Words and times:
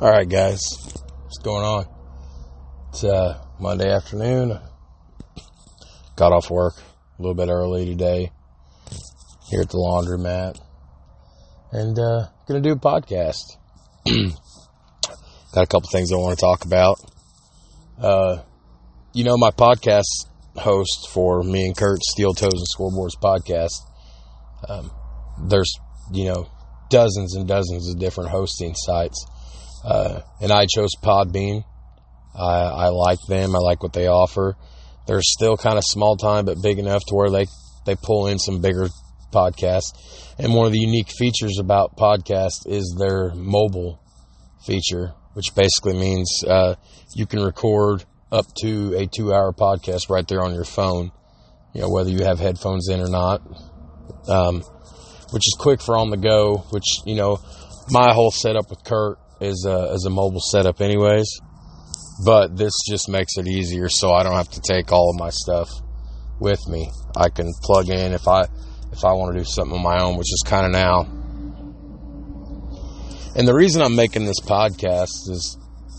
All 0.00 0.10
right, 0.10 0.26
guys, 0.26 0.62
what's 1.24 1.36
going 1.42 1.62
on? 1.62 1.84
It's 2.88 3.04
uh, 3.04 3.38
Monday 3.60 3.92
afternoon. 3.92 4.58
Got 6.16 6.32
off 6.32 6.48
work 6.50 6.72
a 6.78 7.22
little 7.22 7.34
bit 7.34 7.50
early 7.50 7.84
today 7.84 8.32
here 9.50 9.60
at 9.60 9.68
the 9.68 9.76
laundromat, 9.76 10.58
and 11.72 11.98
uh, 11.98 12.28
gonna 12.48 12.62
do 12.62 12.72
a 12.72 12.76
podcast. 12.76 13.58
Got 14.06 15.64
a 15.64 15.66
couple 15.66 15.90
things 15.92 16.10
I 16.10 16.16
want 16.16 16.38
to 16.38 16.46
talk 16.46 16.64
about. 16.64 16.96
Uh, 18.00 18.38
you 19.12 19.24
know, 19.24 19.36
my 19.36 19.50
podcast 19.50 20.30
host 20.56 21.10
for 21.10 21.42
me 21.42 21.66
and 21.66 21.76
Kurt 21.76 22.02
Steel 22.04 22.32
Toes 22.32 22.54
and 22.54 22.66
Scoreboards 22.74 23.20
podcast. 23.22 23.82
Um, 24.66 24.90
there's 25.46 25.78
you 26.10 26.24
know 26.24 26.48
dozens 26.88 27.34
and 27.34 27.46
dozens 27.46 27.86
of 27.90 27.98
different 27.98 28.30
hosting 28.30 28.74
sites 28.74 29.26
uh, 29.84 30.20
and 30.40 30.52
I 30.52 30.66
chose 30.66 30.90
Podbean. 31.02 31.64
I, 32.34 32.62
I 32.62 32.88
like 32.88 33.18
them. 33.28 33.54
I 33.54 33.58
like 33.58 33.82
what 33.82 33.92
they 33.92 34.06
offer. 34.06 34.56
They're 35.06 35.22
still 35.22 35.56
kind 35.56 35.76
of 35.76 35.84
small 35.84 36.16
time, 36.16 36.44
but 36.44 36.62
big 36.62 36.78
enough 36.78 37.04
to 37.06 37.14
where 37.14 37.30
they, 37.30 37.46
they 37.86 37.96
pull 37.96 38.28
in 38.28 38.38
some 38.38 38.60
bigger 38.60 38.88
podcasts. 39.32 39.92
And 40.38 40.54
one 40.54 40.66
of 40.66 40.72
the 40.72 40.78
unique 40.78 41.10
features 41.10 41.58
about 41.58 41.96
podcasts 41.96 42.66
is 42.66 42.94
their 42.98 43.34
mobile 43.34 44.00
feature, 44.64 45.14
which 45.34 45.54
basically 45.54 45.94
means 45.94 46.44
uh, 46.46 46.76
you 47.14 47.26
can 47.26 47.42
record 47.42 48.04
up 48.30 48.46
to 48.62 48.94
a 48.96 49.06
two 49.06 49.32
hour 49.32 49.52
podcast 49.52 50.08
right 50.08 50.26
there 50.28 50.42
on 50.42 50.54
your 50.54 50.64
phone, 50.64 51.10
you 51.74 51.80
know, 51.80 51.90
whether 51.90 52.10
you 52.10 52.24
have 52.24 52.38
headphones 52.38 52.88
in 52.88 53.00
or 53.00 53.08
not, 53.08 53.42
um, 54.28 54.62
which 55.32 55.46
is 55.46 55.56
quick 55.58 55.80
for 55.82 55.96
on 55.96 56.10
the 56.10 56.16
go, 56.16 56.58
which, 56.70 56.86
you 57.04 57.14
know, 57.14 57.38
my 57.90 58.12
whole 58.12 58.30
setup 58.30 58.70
with 58.70 58.84
Kurt 58.84 59.18
is 59.40 59.66
a, 59.66 59.92
is 59.92 60.04
a 60.04 60.10
mobile 60.10 60.40
setup 60.40 60.80
anyways. 60.80 61.28
But 62.24 62.56
this 62.56 62.74
just 62.88 63.08
makes 63.08 63.36
it 63.38 63.46
easier 63.46 63.88
so 63.88 64.12
I 64.12 64.22
don't 64.22 64.34
have 64.34 64.50
to 64.50 64.60
take 64.60 64.92
all 64.92 65.10
of 65.10 65.18
my 65.18 65.30
stuff 65.30 65.70
with 66.38 66.60
me. 66.68 66.90
I 67.16 67.28
can 67.30 67.50
plug 67.62 67.88
in 67.88 68.12
if 68.12 68.28
I 68.28 68.42
if 68.92 69.04
I 69.04 69.12
want 69.12 69.32
to 69.32 69.38
do 69.38 69.44
something 69.44 69.76
on 69.76 69.82
my 69.82 70.02
own, 70.02 70.16
which 70.16 70.32
is 70.32 70.42
kind 70.44 70.66
of 70.66 70.72
now. 70.72 71.02
And 73.36 73.46
the 73.46 73.54
reason 73.54 73.80
I'm 73.80 73.94
making 73.94 74.26
this 74.26 74.40
podcast 74.40 75.30
is 75.30 75.56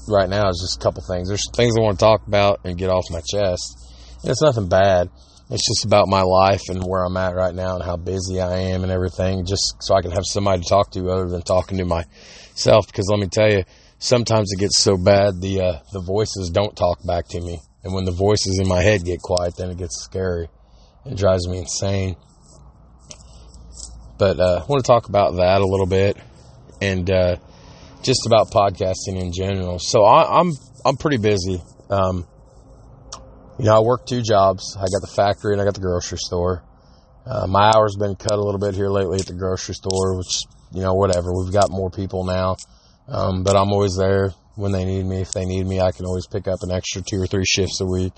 right 0.07 0.29
now 0.29 0.49
is 0.49 0.59
just 0.61 0.81
a 0.81 0.83
couple 0.83 1.01
things. 1.07 1.29
There's 1.29 1.49
things 1.55 1.75
I 1.77 1.81
want 1.81 1.97
to 1.97 2.05
talk 2.05 2.27
about 2.27 2.59
and 2.65 2.77
get 2.77 2.89
off 2.89 3.05
my 3.09 3.21
chest. 3.21 3.77
And 4.21 4.31
it's 4.31 4.41
nothing 4.41 4.67
bad. 4.67 5.09
It's 5.49 5.67
just 5.67 5.85
about 5.85 6.07
my 6.07 6.21
life 6.21 6.61
and 6.69 6.83
where 6.83 7.03
I'm 7.03 7.17
at 7.17 7.35
right 7.35 7.55
now 7.55 7.75
and 7.75 7.83
how 7.83 7.97
busy 7.97 8.39
I 8.39 8.57
am 8.57 8.83
and 8.83 8.91
everything, 8.91 9.45
just 9.45 9.75
so 9.79 9.95
I 9.95 10.01
can 10.01 10.11
have 10.11 10.23
somebody 10.25 10.61
to 10.61 10.69
talk 10.69 10.91
to 10.91 11.09
other 11.09 11.27
than 11.27 11.41
talking 11.41 11.77
to 11.77 11.85
myself. 12.61 12.87
Because 12.87 13.07
let 13.09 13.19
me 13.19 13.27
tell 13.27 13.51
you, 13.51 13.63
sometimes 13.99 14.51
it 14.51 14.59
gets 14.59 14.77
so 14.77 14.97
bad 14.97 15.41
the 15.41 15.61
uh, 15.61 15.79
the 15.93 16.01
voices 16.01 16.49
don't 16.49 16.75
talk 16.75 17.05
back 17.05 17.27
to 17.29 17.41
me, 17.41 17.59
and 17.83 17.93
when 17.93 18.05
the 18.05 18.11
voices 18.11 18.59
in 18.59 18.67
my 18.67 18.81
head 18.81 19.03
get 19.03 19.19
quiet, 19.21 19.55
then 19.57 19.69
it 19.69 19.77
gets 19.77 20.01
scary. 20.03 20.47
It 21.05 21.17
drives 21.17 21.47
me 21.47 21.59
insane. 21.59 22.15
But 24.17 24.39
uh, 24.39 24.61
I 24.63 24.65
want 24.67 24.83
to 24.83 24.87
talk 24.87 25.09
about 25.09 25.35
that 25.37 25.61
a 25.61 25.65
little 25.65 25.87
bit, 25.87 26.17
and 26.81 27.09
uh, 27.09 27.37
just 28.03 28.27
about 28.27 28.51
podcasting 28.51 29.19
in 29.19 29.31
general. 29.33 29.79
So 29.79 30.03
I, 30.03 30.39
am 30.39 30.47
I'm, 30.47 30.53
I'm 30.85 30.97
pretty 30.97 31.17
busy. 31.17 31.61
Um, 31.89 32.27
you 33.57 33.65
know, 33.65 33.75
I 33.75 33.79
work 33.79 34.05
two 34.05 34.21
jobs. 34.21 34.75
I 34.77 34.81
got 34.81 35.01
the 35.01 35.11
factory 35.13 35.53
and 35.53 35.61
I 35.61 35.65
got 35.65 35.73
the 35.73 35.81
grocery 35.81 36.17
store. 36.19 36.63
Uh, 37.25 37.45
my 37.47 37.71
hours 37.75 37.95
been 37.99 38.15
cut 38.15 38.33
a 38.33 38.41
little 38.41 38.59
bit 38.59 38.73
here 38.73 38.89
lately 38.89 39.19
at 39.19 39.25
the 39.25 39.33
grocery 39.33 39.75
store, 39.75 40.17
which 40.17 40.43
you 40.71 40.81
know, 40.81 40.93
whatever. 40.93 41.31
We've 41.33 41.53
got 41.53 41.69
more 41.69 41.89
people 41.89 42.25
now, 42.25 42.55
um, 43.07 43.43
but 43.43 43.55
I'm 43.55 43.71
always 43.71 43.95
there 43.95 44.31
when 44.55 44.71
they 44.71 44.85
need 44.85 45.05
me. 45.05 45.21
If 45.21 45.31
they 45.31 45.45
need 45.45 45.65
me, 45.65 45.79
I 45.81 45.91
can 45.91 46.05
always 46.05 46.27
pick 46.27 46.47
up 46.47 46.59
an 46.61 46.71
extra 46.71 47.01
two 47.01 47.21
or 47.21 47.27
three 47.27 47.45
shifts 47.45 47.81
a 47.81 47.85
week. 47.85 48.13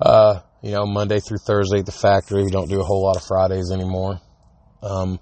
Uh, 0.00 0.40
you 0.62 0.72
know, 0.72 0.86
Monday 0.86 1.20
through 1.20 1.38
Thursday 1.38 1.80
at 1.80 1.86
the 1.86 1.92
factory. 1.92 2.42
We 2.42 2.50
don't 2.50 2.68
do 2.68 2.80
a 2.80 2.84
whole 2.84 3.02
lot 3.02 3.16
of 3.16 3.24
Fridays 3.24 3.70
anymore. 3.70 4.20
Um, 4.82 5.18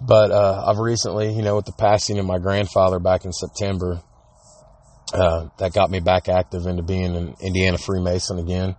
but 0.00 0.30
uh, 0.30 0.64
I've 0.66 0.78
recently, 0.78 1.32
you 1.32 1.42
know, 1.42 1.56
with 1.56 1.66
the 1.66 1.72
passing 1.72 2.18
of 2.18 2.26
my 2.26 2.38
grandfather 2.38 2.98
back 2.98 3.24
in 3.24 3.32
September, 3.32 4.00
uh, 5.12 5.48
that 5.58 5.72
got 5.72 5.90
me 5.90 6.00
back 6.00 6.28
active 6.28 6.66
into 6.66 6.82
being 6.82 7.16
an 7.16 7.34
Indiana 7.42 7.78
Freemason 7.78 8.38
again. 8.38 8.76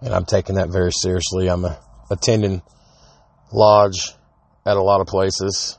And 0.00 0.14
I'm 0.14 0.24
taking 0.24 0.56
that 0.56 0.70
very 0.70 0.92
seriously. 0.92 1.48
I'm 1.48 1.64
attending 2.10 2.62
lodge 3.52 4.12
at 4.64 4.76
a 4.76 4.82
lot 4.82 5.00
of 5.00 5.06
places. 5.06 5.78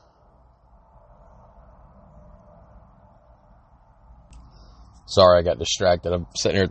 Sorry, 5.06 5.38
I 5.38 5.42
got 5.42 5.58
distracted. 5.58 6.12
I'm 6.12 6.26
sitting 6.36 6.58
here 6.58 6.68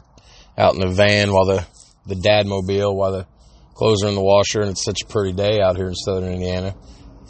out 0.57 0.75
in 0.75 0.81
the 0.81 0.89
van 0.89 1.31
while 1.31 1.45
the, 1.45 1.65
the 2.05 2.15
dad 2.15 2.45
mobile, 2.45 2.95
while 2.95 3.11
the 3.11 3.27
clothes 3.73 4.03
are 4.03 4.09
in 4.09 4.15
the 4.15 4.21
washer, 4.21 4.61
and 4.61 4.71
it's 4.71 4.83
such 4.83 5.01
a 5.03 5.05
pretty 5.05 5.33
day 5.33 5.59
out 5.61 5.75
here 5.75 5.87
in 5.87 5.95
southern 5.95 6.33
Indiana. 6.33 6.75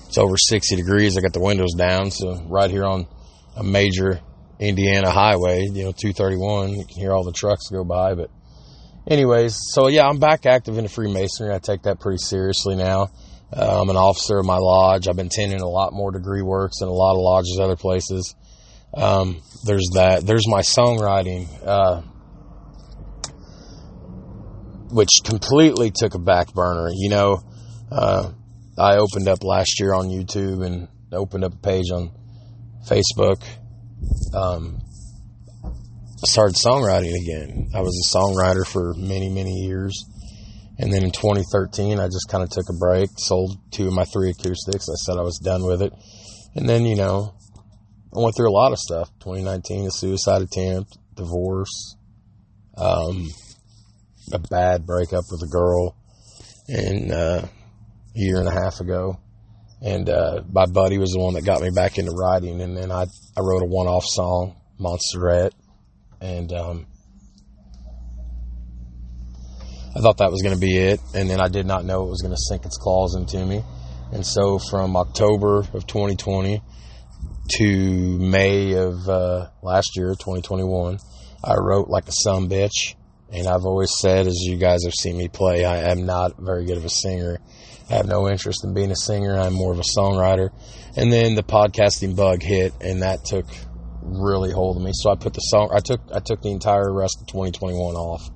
It's 0.08 0.18
over 0.18 0.38
60 0.38 0.76
degrees. 0.76 1.18
I 1.18 1.22
got 1.22 1.34
the 1.34 1.42
windows 1.42 1.74
down, 1.78 2.12
so 2.12 2.42
right 2.48 2.72
here 2.72 2.86
on 2.86 3.08
a 3.56 3.64
major 3.64 4.22
Indiana 4.60 5.10
highway, 5.10 5.62
you 5.62 5.84
know, 5.84 5.92
231. 5.92 6.72
You 6.72 6.86
can 6.86 6.98
hear 6.98 7.14
all 7.14 7.24
the 7.24 7.34
trucks 7.34 7.68
go 7.70 7.84
by. 7.84 8.16
But, 8.16 8.30
anyways, 9.08 9.58
so 9.72 9.88
yeah, 9.88 10.08
I'm 10.08 10.20
back 10.20 10.46
active 10.46 10.78
in 10.78 10.84
the 10.84 10.90
Freemasonry. 10.90 11.54
I 11.54 11.60
take 11.60 11.84
that 11.84 12.00
pretty 12.00 12.20
seriously 12.20 12.76
now. 12.76 13.10
Uh, 13.52 13.82
I'm 13.82 13.90
an 13.90 13.96
officer 13.96 14.40
of 14.40 14.46
my 14.46 14.58
lodge. 14.58 15.08
I've 15.08 15.16
been 15.16 15.28
attending 15.28 15.62
a 15.62 15.68
lot 15.68 15.94
more 15.94 16.12
degree 16.12 16.42
works 16.42 16.82
in 16.82 16.88
a 16.88 16.94
lot 16.94 17.14
of 17.14 17.20
lodges, 17.20 17.60
other 17.62 17.76
places. 17.76 18.36
Um, 18.94 19.42
there's 19.66 19.90
that. 19.94 20.26
There's 20.26 20.48
my 20.48 20.62
songwriting, 20.62 21.48
uh, 21.66 22.02
which 24.92 25.10
completely 25.24 25.92
took 25.94 26.14
a 26.14 26.20
back 26.20 26.54
burner. 26.54 26.90
You 26.94 27.10
know, 27.10 27.44
uh, 27.92 28.32
I 28.78 28.98
opened 28.98 29.28
up 29.28 29.44
last 29.44 29.80
year 29.80 29.94
on 29.94 30.10
YouTube 30.10 30.66
and 30.66 30.88
opened 31.12 31.44
up 31.44 31.54
a 31.54 31.58
page 31.58 31.92
on 31.92 32.12
Facebook 32.88 33.44
um, 34.34 34.80
started 36.26 36.56
songwriting 36.56 37.14
again. 37.22 37.70
I 37.74 37.82
was 37.82 37.96
a 37.96 38.18
songwriter 38.18 38.66
for 38.66 38.94
many, 38.96 39.30
many 39.30 39.52
years. 39.52 40.06
And 40.80 40.94
then 40.94 41.04
in 41.04 41.12
2013, 41.12 42.00
I 42.00 42.06
just 42.06 42.28
kind 42.30 42.44
of 42.44 42.50
took 42.50 42.70
a 42.70 42.78
break, 42.78 43.10
sold 43.18 43.58
two 43.72 43.88
of 43.88 43.94
my 43.94 44.06
three 44.06 44.30
acoustics. 44.30 44.88
I 44.90 44.98
said 45.06 45.18
I 45.18 45.24
was 45.24 45.40
done 45.40 45.66
with 45.66 45.82
it. 45.82 45.92
And 46.56 46.70
then, 46.70 46.86
you 46.86 46.96
know, 46.96 47.34
I 48.16 48.20
went 48.20 48.36
through 48.36 48.50
a 48.50 48.54
lot 48.54 48.72
of 48.72 48.78
stuff. 48.78 49.10
2019, 49.20 49.88
a 49.88 49.92
suicide 49.92 50.42
attempt, 50.44 50.98
divorce, 51.16 51.96
um, 52.78 53.28
a 54.34 54.40
bad 54.40 54.86
breakup 54.86 55.24
with 55.32 55.42
a 55.42 55.52
girl, 55.52 55.96
and 56.68 57.12
uh, 57.12 57.42
a 57.46 57.50
year 58.14 58.40
and 58.40 58.48
a 58.48 58.52
half 58.52 58.80
ago. 58.80 59.20
And 59.82 60.10
uh, 60.10 60.44
my 60.52 60.66
buddy 60.66 60.98
was 60.98 61.12
the 61.12 61.20
one 61.20 61.36
that 61.36 61.46
got 61.46 61.62
me 61.62 61.70
back 61.70 61.98
into 61.98 62.12
writing. 62.12 62.62
And 62.62 62.76
then 62.76 62.92
I, 62.92 63.04
I 63.36 63.42
wrote 63.42 63.62
a 63.62 63.66
one 63.66 63.88
off 63.88 64.06
song, 64.06 64.56
Montserrat. 64.80 65.54
And 66.20 66.52
um, 66.52 66.88
I 69.98 70.00
thought 70.00 70.18
that 70.18 70.30
was 70.32 70.44
going 70.44 70.54
to 70.54 70.62
be 70.62 70.78
it. 70.78 71.00
And 71.16 71.28
then 71.28 71.42
I 71.42 71.48
did 71.48 71.66
not 71.66 71.84
know 71.84 72.06
it 72.06 72.10
was 72.10 72.22
going 72.22 72.34
to 72.34 72.42
sink 72.50 72.66
its 72.66 72.78
claws 72.78 73.16
into 73.16 73.44
me. 73.44 73.64
And 74.14 74.24
so 74.24 74.60
from 74.60 74.96
October 74.96 75.60
of 75.74 75.88
2020 75.88 76.62
to 77.58 78.18
May 78.20 78.74
of 78.74 79.10
uh, 79.10 79.48
last 79.64 79.98
year, 79.98 80.10
2021, 80.10 81.00
I 81.44 81.56
wrote 81.56 81.88
like 81.88 82.08
a 82.08 82.12
some 82.12 82.48
bitch. 82.48 82.94
And 83.34 83.48
I've 83.48 83.66
always 83.66 83.92
said, 83.98 84.28
as 84.28 84.36
you 84.42 84.58
guys 84.58 84.84
have 84.84 84.94
seen 84.94 85.18
me 85.18 85.30
play, 85.30 85.66
I 85.66 85.90
am 85.92 86.06
not 86.06 86.34
very 86.38 86.66
good 86.66 86.78
of 86.78 86.86
a 86.86 86.90
singer. 86.90 87.40
I 87.90 87.96
have 87.96 88.06
no 88.06 88.30
interest 88.30 88.64
in 88.64 88.76
being 88.76 88.92
a 88.92 88.96
singer. 88.96 89.36
I'm 89.36 89.54
more 89.54 89.74
of 89.74 89.80
a 89.80 90.00
songwriter. 90.00 90.50
And 90.96 91.12
then 91.12 91.34
the 91.34 91.44
podcasting 91.44 92.16
bug 92.16 92.44
hit, 92.44 92.74
and 92.82 93.02
that 93.02 93.26
took 93.26 93.46
really 94.04 94.52
hold 94.52 94.78
of 94.78 94.84
me. 94.84 94.92
So 94.94 95.10
I 95.10 95.16
put 95.16 95.34
the 95.34 95.40
song. 95.40 95.72
I 95.74 95.80
took 95.80 96.02
I 96.14 96.20
took 96.20 96.42
the 96.42 96.52
entire 96.52 96.94
rest 96.94 97.18
of 97.20 97.28
2021 97.28 97.96
off 97.96 98.30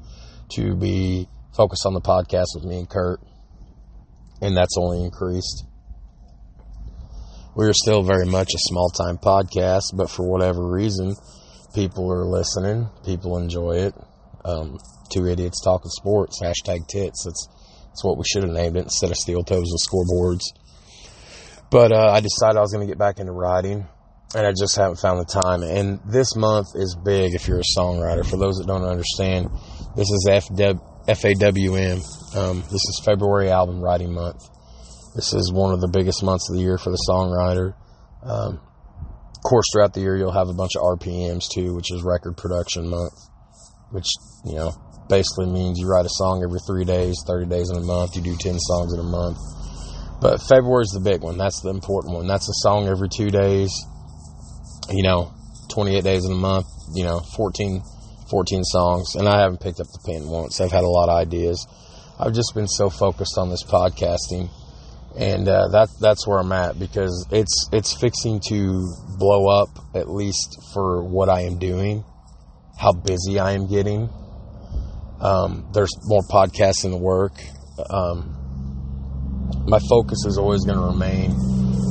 to 0.53 0.75
be 0.75 1.27
focused 1.55 1.85
on 1.85 1.93
the 1.93 2.01
podcast 2.01 2.47
with 2.55 2.65
me 2.65 2.79
and 2.79 2.89
Kurt, 2.89 3.19
and 4.41 4.55
that's 4.55 4.77
only 4.77 5.03
increased. 5.03 5.65
We 7.55 7.65
are 7.65 7.73
still 7.73 8.03
very 8.03 8.25
much 8.25 8.49
a 8.55 8.59
small 8.59 8.89
time 8.89 9.17
podcast, 9.17 9.95
but 9.95 10.09
for 10.09 10.29
whatever 10.29 10.65
reason, 10.65 11.15
people 11.75 12.11
are 12.11 12.25
listening. 12.25 12.89
People 13.05 13.37
enjoy 13.37 13.73
it. 13.73 13.93
Um, 14.45 14.77
two 15.11 15.27
idiots 15.27 15.61
talking 15.61 15.91
sports. 15.91 16.41
Hashtag 16.41 16.87
tits. 16.87 17.25
It's 17.27 17.47
that's 17.91 18.05
what 18.05 18.17
we 18.17 18.23
should 18.23 18.43
have 18.43 18.53
named 18.53 18.77
it 18.77 18.83
instead 18.83 19.11
of 19.11 19.17
steel 19.17 19.43
toes 19.43 19.67
and 19.69 19.79
scoreboards. 19.79 20.43
But 21.69 21.91
uh, 21.91 22.11
I 22.11 22.21
decided 22.21 22.57
I 22.57 22.61
was 22.61 22.71
going 22.71 22.87
to 22.87 22.91
get 22.91 22.97
back 22.97 23.19
into 23.19 23.33
writing, 23.33 23.85
and 24.33 24.47
I 24.47 24.51
just 24.51 24.77
haven't 24.77 24.99
found 24.99 25.19
the 25.19 25.25
time. 25.25 25.61
And 25.61 25.99
this 26.05 26.35
month 26.37 26.67
is 26.75 26.95
big 27.03 27.33
if 27.33 27.49
you're 27.49 27.59
a 27.59 27.77
songwriter. 27.77 28.25
For 28.25 28.37
those 28.37 28.57
that 28.57 28.67
don't 28.67 28.83
understand, 28.83 29.49
this 29.97 30.09
is 30.09 30.27
FAWM. 31.07 32.35
Um, 32.35 32.61
this 32.61 32.73
is 32.73 33.01
February 33.05 33.49
album 33.49 33.81
writing 33.81 34.13
month. 34.13 34.41
This 35.15 35.33
is 35.33 35.51
one 35.51 35.73
of 35.73 35.81
the 35.81 35.89
biggest 35.91 36.23
months 36.23 36.49
of 36.49 36.55
the 36.55 36.61
year 36.61 36.77
for 36.77 36.91
the 36.91 37.03
songwriter. 37.09 37.73
Um, 38.23 38.61
of 39.35 39.43
course, 39.43 39.65
throughout 39.73 39.93
the 39.93 40.01
year, 40.01 40.15
you'll 40.15 40.31
have 40.31 40.47
a 40.47 40.53
bunch 40.53 40.75
of 40.75 40.83
RPMs 40.83 41.49
too, 41.51 41.75
which 41.75 41.91
is 41.91 42.03
record 42.03 42.37
production 42.37 42.87
month, 42.87 43.13
which, 43.89 44.07
you 44.45 44.55
know, 44.55 44.71
basically 45.09 45.47
means 45.47 45.79
you 45.79 45.89
write 45.89 46.05
a 46.05 46.13
song 46.13 46.43
every 46.43 46.59
three 46.65 46.85
days, 46.85 47.17
30 47.27 47.47
days 47.47 47.69
in 47.71 47.77
a 47.77 47.85
month, 47.85 48.15
you 48.15 48.21
do 48.21 48.37
10 48.37 48.57
songs 48.59 48.93
in 48.93 48.99
a 48.99 49.03
month. 49.03 49.37
But 50.21 50.39
February 50.47 50.83
is 50.83 50.93
the 50.93 51.01
big 51.01 51.21
one. 51.21 51.37
That's 51.37 51.61
the 51.61 51.71
important 51.71 52.13
one. 52.13 52.27
That's 52.27 52.47
a 52.47 52.53
song 52.61 52.87
every 52.87 53.09
two 53.09 53.31
days, 53.31 53.73
you 54.89 55.03
know, 55.03 55.33
28 55.73 56.03
days 56.03 56.23
in 56.25 56.31
a 56.31 56.35
month, 56.35 56.67
you 56.93 57.03
know, 57.03 57.19
14, 57.35 57.81
14 58.31 58.63
songs. 58.63 59.15
And 59.15 59.27
I 59.27 59.41
haven't 59.41 59.59
picked 59.59 59.79
up 59.79 59.87
the 59.87 59.99
pen 60.05 60.27
once. 60.27 60.59
I've 60.59 60.71
had 60.71 60.83
a 60.83 60.89
lot 60.89 61.09
of 61.09 61.15
ideas. 61.15 61.67
I've 62.17 62.33
just 62.33 62.53
been 62.55 62.67
so 62.67 62.89
focused 62.89 63.37
on 63.37 63.49
this 63.49 63.63
podcasting. 63.63 64.49
And 65.19 65.47
uh, 65.47 65.67
that 65.73 65.89
that's 65.99 66.25
where 66.25 66.39
I'm 66.39 66.53
at 66.53 66.79
because 66.79 67.27
it's 67.31 67.67
it's 67.73 67.93
fixing 67.99 68.39
to 68.47 68.87
blow 69.19 69.47
up 69.49 69.67
at 69.93 70.09
least 70.09 70.57
for 70.73 71.03
what 71.03 71.27
I 71.27 71.41
am 71.41 71.59
doing, 71.59 72.05
how 72.79 72.93
busy 72.93 73.37
I 73.37 73.51
am 73.51 73.67
getting, 73.67 74.09
um, 75.21 75.69
there's 75.73 75.91
more 76.05 76.23
podcasts 76.23 76.83
in 76.83 76.91
the 76.91 76.97
work. 76.97 77.33
Um, 77.89 78.37
my 79.67 79.77
focus 79.87 80.25
is 80.25 80.37
always 80.39 80.65
going 80.65 80.79
to 80.79 80.85
remain 80.85 81.35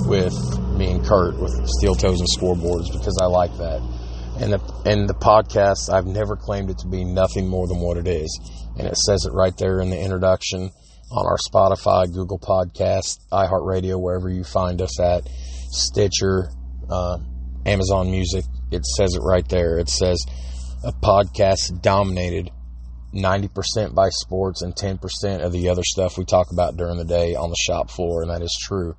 with 0.09 0.35
me 0.77 0.91
and 0.91 1.05
Kurt 1.07 1.39
with 1.39 1.53
steel 1.79 1.95
toes 1.95 2.19
and 2.19 2.29
scoreboards 2.37 2.91
because 2.93 3.17
I 3.23 3.27
like 3.27 3.57
that. 3.59 4.00
And 4.41 4.55
the, 4.55 4.83
and 4.87 5.09
the 5.09 5.15
podcast, 5.15 5.93
I've 5.93 6.07
never 6.07 6.35
claimed 6.35 6.71
it 6.71 6.79
to 6.79 6.89
be 6.89 7.05
nothing 7.05 7.47
more 7.47 7.67
than 7.67 7.79
what 7.79 7.99
it 7.99 8.09
is. 8.09 8.41
And 8.79 8.87
it 8.87 8.97
says 8.97 9.27
it 9.27 9.33
right 9.33 9.57
there 9.59 9.81
in 9.81 9.91
the 9.91 10.01
introduction 10.01 10.71
on 11.11 11.27
our 11.27 11.37
Spotify, 11.37 12.13
Google 12.13 12.39
Podcast, 12.39 13.19
iHeartRadio, 13.33 14.01
wherever 14.01 14.31
you 14.31 14.45
find 14.45 14.81
us 14.81 14.99
at, 15.01 15.29
Stitcher, 15.73 16.49
uh, 16.89 17.19
Amazon 17.67 18.11
Music. 18.11 18.45
It 18.71 18.87
says 18.87 19.15
it 19.15 19.21
right 19.21 19.47
there. 19.49 19.79
It 19.79 19.89
says 19.89 20.25
a 20.85 20.93
podcast 20.93 21.83
dominated 21.83 22.51
90% 23.15 23.95
by 23.95 24.09
sports 24.11 24.63
and 24.63 24.75
10% 24.75 25.45
of 25.45 25.53
the 25.53 25.69
other 25.69 25.83
stuff 25.85 26.17
we 26.17 26.25
talk 26.25 26.53
about 26.53 26.77
during 26.77 26.97
the 26.97 27.05
day 27.05 27.35
on 27.35 27.51
the 27.51 27.57
shop 27.57 27.91
floor, 27.91 28.23
and 28.23 28.31
that 28.31 28.43
is 28.43 28.57
true. 28.61 28.95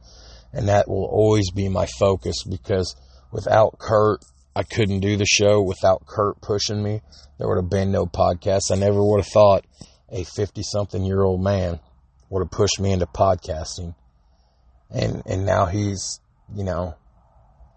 And 0.54 0.68
that 0.68 0.90
will 0.90 1.06
always 1.06 1.50
be 1.52 1.70
my 1.70 1.88
focus 1.98 2.44
because 2.44 2.96
without 3.32 3.80
Kurt, 3.80 4.20
I 4.56 4.63
couldn't 4.63 5.00
do 5.00 5.18
the 5.18 5.25
show. 5.25 5.62
Without 5.62 6.06
Kurt 6.06 6.42
pushing 6.42 6.83
me, 6.83 7.01
there 7.38 7.48
would 7.48 7.57
have 7.57 7.69
been 7.69 7.92
no 7.92 8.06
podcast. 8.06 8.71
I 8.71 8.75
never 8.75 9.03
would 9.03 9.21
have 9.24 9.31
thought 9.31 9.65
a 10.09 10.24
50 10.24 10.62
something 10.63 11.03
year 11.03 11.21
old 11.21 11.42
man 11.42 11.80
would 12.30 12.42
have 12.42 12.51
pushed 12.51 12.80
me 12.80 12.92
into 12.92 13.06
podcasting. 13.06 13.95
And, 14.89 15.24
and 15.25 15.45
now 15.45 15.65
he's, 15.65 16.19
you 16.53 16.63
know, 16.63 16.95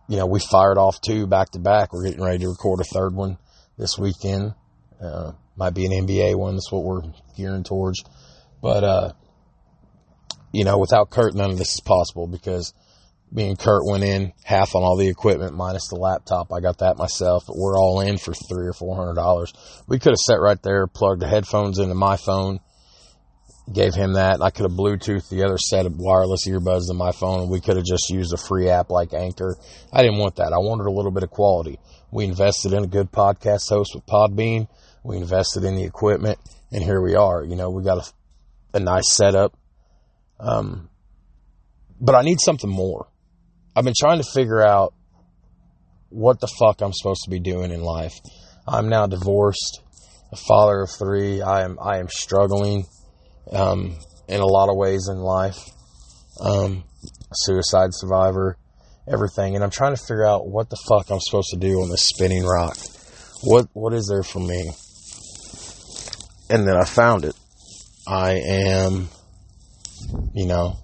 you 0.08 0.16
know, 0.16 0.26
we 0.26 0.40
fired 0.40 0.78
off 0.78 1.00
two 1.00 1.26
back 1.26 1.50
to 1.50 1.58
back. 1.58 1.92
We're 1.92 2.04
getting 2.04 2.22
ready 2.22 2.38
to 2.38 2.48
record 2.48 2.80
a 2.80 2.84
third 2.84 3.14
one 3.14 3.38
this 3.78 3.96
weekend. 3.96 4.54
Uh, 5.00 5.32
might 5.56 5.74
be 5.74 5.86
an 5.86 6.06
NBA 6.06 6.36
one. 6.36 6.54
That's 6.54 6.70
what 6.72 6.84
we're 6.84 7.02
gearing 7.36 7.62
towards. 7.62 8.02
But, 8.60 8.84
uh, 8.84 9.12
you 10.52 10.64
know, 10.64 10.78
without 10.78 11.10
Kurt, 11.10 11.34
none 11.34 11.50
of 11.50 11.58
this 11.58 11.74
is 11.74 11.80
possible 11.80 12.26
because 12.26 12.74
me 13.34 13.48
and 13.48 13.58
Kurt 13.58 13.84
went 13.84 14.04
in 14.04 14.32
half 14.44 14.76
on 14.76 14.84
all 14.84 14.96
the 14.96 15.08
equipment 15.08 15.56
minus 15.56 15.88
the 15.88 15.96
laptop. 15.96 16.52
I 16.52 16.60
got 16.60 16.78
that 16.78 16.96
myself, 16.96 17.42
but 17.48 17.56
we're 17.56 17.76
all 17.76 18.00
in 18.00 18.16
for 18.16 18.32
three 18.32 18.68
or 18.68 18.72
four 18.72 18.94
hundred 18.94 19.14
dollars. 19.14 19.52
We 19.88 19.98
could 19.98 20.12
have 20.12 20.18
sat 20.18 20.40
right 20.40 20.62
there, 20.62 20.86
plugged 20.86 21.20
the 21.20 21.26
headphones 21.26 21.80
into 21.80 21.96
my 21.96 22.16
phone, 22.16 22.60
gave 23.72 23.92
him 23.92 24.12
that. 24.12 24.40
I 24.40 24.50
could 24.50 24.70
have 24.70 24.78
Bluetooth 24.78 25.28
the 25.28 25.42
other 25.42 25.58
set 25.58 25.84
of 25.84 25.96
wireless 25.96 26.46
earbuds 26.46 26.86
to 26.86 26.94
my 26.94 27.10
phone, 27.10 27.50
we 27.50 27.60
could 27.60 27.76
have 27.76 27.84
just 27.84 28.08
used 28.08 28.32
a 28.32 28.36
free 28.36 28.68
app 28.68 28.90
like 28.90 29.12
Anchor. 29.12 29.56
I 29.92 30.02
didn't 30.02 30.18
want 30.18 30.36
that. 30.36 30.52
I 30.52 30.58
wanted 30.58 30.86
a 30.86 30.92
little 30.92 31.10
bit 31.10 31.24
of 31.24 31.30
quality. 31.30 31.80
We 32.12 32.26
invested 32.26 32.72
in 32.72 32.84
a 32.84 32.88
good 32.88 33.10
podcast 33.10 33.68
host 33.68 33.96
with 33.96 34.06
Podbean. 34.06 34.68
We 35.02 35.16
invested 35.16 35.64
in 35.64 35.74
the 35.74 35.84
equipment, 35.84 36.38
and 36.70 36.84
here 36.84 37.02
we 37.02 37.16
are. 37.16 37.42
You 37.42 37.56
know, 37.56 37.70
we 37.70 37.82
got 37.82 37.98
a, 37.98 38.76
a 38.76 38.80
nice 38.80 39.10
setup. 39.12 39.58
Um, 40.38 40.88
but 42.00 42.14
I 42.14 42.22
need 42.22 42.40
something 42.40 42.70
more. 42.70 43.08
I've 43.76 43.84
been 43.84 43.94
trying 43.98 44.18
to 44.18 44.28
figure 44.34 44.62
out 44.62 44.94
what 46.08 46.40
the 46.40 46.48
fuck 46.58 46.80
I'm 46.80 46.92
supposed 46.92 47.22
to 47.24 47.30
be 47.30 47.40
doing 47.40 47.70
in 47.70 47.82
life. 47.82 48.14
I'm 48.66 48.88
now 48.88 49.06
divorced, 49.06 49.80
a 50.32 50.36
father 50.36 50.82
of 50.82 50.90
three. 50.90 51.42
I 51.42 51.64
am 51.64 51.78
I 51.80 51.98
am 51.98 52.08
struggling 52.08 52.84
um, 53.52 53.96
in 54.28 54.40
a 54.40 54.46
lot 54.46 54.68
of 54.68 54.76
ways 54.76 55.08
in 55.10 55.18
life. 55.18 55.58
Um, 56.40 56.84
suicide 57.32 57.90
survivor, 57.92 58.56
everything, 59.10 59.54
and 59.54 59.62
I'm 59.62 59.70
trying 59.70 59.94
to 59.94 60.02
figure 60.02 60.26
out 60.26 60.46
what 60.46 60.70
the 60.70 60.78
fuck 60.88 61.10
I'm 61.10 61.20
supposed 61.20 61.50
to 61.50 61.58
do 61.58 61.82
on 61.82 61.90
this 61.90 62.08
spinning 62.08 62.44
rock. 62.44 62.76
What 63.42 63.68
what 63.72 63.92
is 63.92 64.06
there 64.08 64.22
for 64.22 64.40
me? 64.40 64.70
and 66.50 66.66
then 66.66 66.76
I 66.76 66.84
found 66.84 67.24
it. 67.24 67.34
I 68.06 68.32
am, 68.32 69.08
you 70.34 70.46
know, 70.46 70.76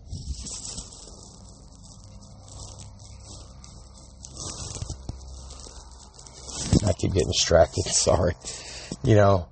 I 6.91 6.93
keep 6.93 7.13
getting 7.13 7.29
distracted. 7.29 7.85
Sorry. 7.87 8.35
You 9.03 9.15
know, 9.15 9.49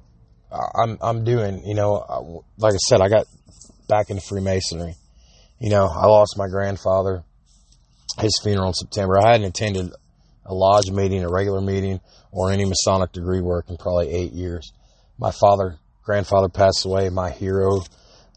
I'm 0.52 0.98
I'm 1.00 1.24
doing. 1.24 1.62
You 1.64 1.74
know, 1.74 2.44
like 2.58 2.74
I 2.74 2.78
said, 2.88 3.00
I 3.00 3.08
got 3.08 3.26
back 3.88 4.10
into 4.10 4.22
Freemasonry. 4.22 4.94
You 5.60 5.70
know, 5.70 5.86
I 5.86 6.06
lost 6.06 6.34
my 6.36 6.48
grandfather. 6.48 7.24
His 8.18 8.38
funeral 8.42 8.68
in 8.68 8.74
September. 8.74 9.18
I 9.18 9.32
hadn't 9.32 9.46
attended 9.46 9.92
a 10.44 10.54
lodge 10.54 10.90
meeting, 10.90 11.22
a 11.22 11.28
regular 11.28 11.60
meeting, 11.60 12.00
or 12.32 12.50
any 12.50 12.64
Masonic 12.64 13.12
degree 13.12 13.40
work 13.40 13.70
in 13.70 13.76
probably 13.76 14.10
eight 14.10 14.32
years. 14.32 14.72
My 15.18 15.30
father 15.30 15.78
grandfather 16.04 16.48
passed 16.48 16.84
away, 16.84 17.10
my 17.10 17.30
hero. 17.30 17.82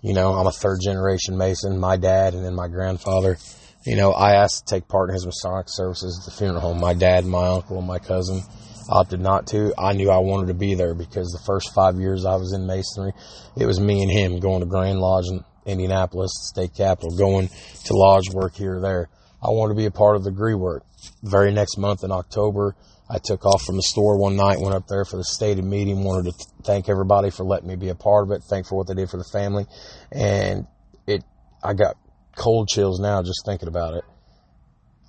You 0.02 0.14
know, 0.14 0.34
I'm 0.34 0.48
a 0.48 0.52
third 0.52 0.80
generation 0.84 1.38
Mason, 1.38 1.80
my 1.80 1.96
dad, 1.98 2.34
and 2.34 2.46
then 2.46 2.54
my 2.54 2.68
grandfather. 2.68 3.38
You 3.84 3.96
know, 3.96 4.12
I 4.12 4.36
asked 4.36 4.68
to 4.68 4.76
take 4.76 4.88
part 4.88 5.10
in 5.10 5.16
his 5.16 5.26
Masonic 5.26 5.66
services 5.68 6.20
at 6.20 6.32
the 6.32 6.38
funeral 6.38 6.62
home. 6.62 6.80
My 6.80 6.94
dad, 6.94 7.26
my 7.26 7.48
uncle, 7.48 7.80
and 7.80 7.88
my 7.88 7.98
cousin 7.98 8.44
opted 8.90 9.20
not 9.20 9.48
to. 9.48 9.74
I 9.78 9.94
knew 9.94 10.12
I 10.12 10.20
wanted 10.20 10.48
to 10.48 10.54
be 10.54 10.76
there 10.76 10.94
because 10.94 11.30
the 11.30 11.44
first 11.46 11.74
five 11.74 12.00
years 12.00 12.26
I 12.26 12.36
was 12.36 12.54
in 12.54 12.68
Masonry, 12.68 13.14
it 13.58 13.66
was 13.66 13.80
me 13.80 14.04
and 14.04 14.12
him 14.12 14.40
going 14.40 14.60
to 14.60 14.68
Grand 14.68 15.00
Lodge 15.00 15.26
in 15.30 15.44
Indianapolis, 15.66 16.32
the 16.32 16.62
state 16.62 16.76
capital, 16.76 17.18
going 17.18 17.48
to 17.48 17.94
lodge 17.94 18.30
work 18.32 18.56
here 18.56 18.78
or 18.78 18.82
there. 18.82 19.10
I 19.42 19.50
wanted 19.50 19.74
to 19.74 19.78
be 19.78 19.86
a 19.86 19.92
part 19.92 20.16
of 20.16 20.24
the 20.24 20.30
degree 20.30 20.54
work. 20.54 20.84
Very 21.24 21.52
next 21.52 21.78
month 21.78 22.04
in 22.04 22.12
October, 22.12 22.76
I 23.10 23.18
took 23.18 23.46
off 23.46 23.64
from 23.64 23.78
the 23.78 23.82
store 23.82 24.18
one 24.18 24.36
night, 24.36 24.60
went 24.60 24.76
up 24.76 24.88
there 24.88 25.06
for 25.06 25.18
the 25.18 25.24
stated 25.24 25.66
meeting, 25.66 26.04
wanted 26.04 26.32
to 26.32 26.46
thank 26.64 26.88
everybody 26.88 27.32
for 27.32 27.44
letting 27.44 27.68
me 27.68 27.76
be 27.76 27.90
a 27.90 27.96
part 27.96 28.28
of 28.28 28.32
it, 28.32 28.44
thank 28.44 28.68
for 28.68 28.78
what 28.78 28.88
they 28.88 28.94
did 28.94 29.10
for 29.10 29.18
the 29.18 29.30
family. 29.34 29.66
And 30.12 30.68
it, 31.08 31.24
I 31.64 31.74
got 31.74 31.96
cold 32.36 32.68
chills 32.68 33.00
now 33.00 33.22
just 33.22 33.46
thinking 33.46 33.68
about 33.68 33.96
it. 33.96 34.04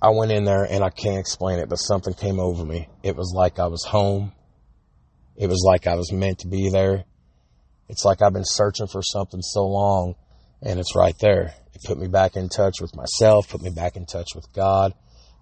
I 0.01 0.09
went 0.09 0.31
in 0.31 0.43
there 0.43 0.63
and 0.63 0.83
I 0.83 0.89
can't 0.89 1.19
explain 1.19 1.59
it, 1.59 1.69
but 1.69 1.77
something 1.77 2.13
came 2.13 2.39
over 2.39 2.65
me. 2.65 2.89
It 3.03 3.15
was 3.15 3.33
like 3.35 3.59
I 3.59 3.67
was 3.67 3.85
home. 3.85 4.33
It 5.37 5.47
was 5.47 5.63
like 5.65 5.87
I 5.87 5.95
was 5.95 6.11
meant 6.11 6.39
to 6.39 6.47
be 6.47 6.69
there. 6.69 7.05
It's 7.87 8.05
like 8.05 8.21
I've 8.21 8.33
been 8.33 8.45
searching 8.45 8.87
for 8.87 9.01
something 9.01 9.41
so 9.41 9.65
long 9.65 10.15
and 10.61 10.79
it's 10.79 10.95
right 10.95 11.15
there. 11.19 11.53
It 11.73 11.83
put 11.85 11.97
me 11.97 12.07
back 12.07 12.35
in 12.35 12.49
touch 12.49 12.75
with 12.81 12.95
myself, 12.95 13.49
put 13.49 13.61
me 13.61 13.69
back 13.69 13.95
in 13.95 14.05
touch 14.05 14.35
with 14.35 14.51
God 14.53 14.93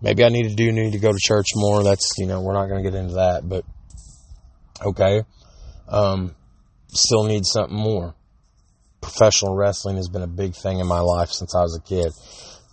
maybe 0.02 0.24
I 0.24 0.30
need 0.30 0.50
to 0.50 0.56
do 0.56 0.72
need 0.72 0.94
to 0.94 1.00
go 1.00 1.12
to 1.12 1.20
church 1.20 1.48
more. 1.56 1.84
That's 1.84 2.12
you 2.18 2.26
know 2.26 2.42
we're 2.42 2.54
not 2.54 2.68
going 2.68 2.84
to 2.84 2.90
get 2.90 2.98
into 2.98 3.16
that, 3.16 3.48
but 3.48 3.64
okay. 4.86 5.24
Um, 5.88 6.36
still 6.88 7.24
need 7.24 7.46
something 7.46 7.78
more. 7.78 8.16
Professional 9.02 9.56
wrestling 9.56 9.98
has 9.98 10.08
been 10.08 10.22
a 10.22 10.28
big 10.28 10.56
thing 10.56 10.80
in 10.80 10.88
my 10.88 11.00
life 11.00 11.30
since 11.30 11.56
I 11.56 11.62
was 11.62 11.76
a 11.76 11.82
kid. 11.82 12.12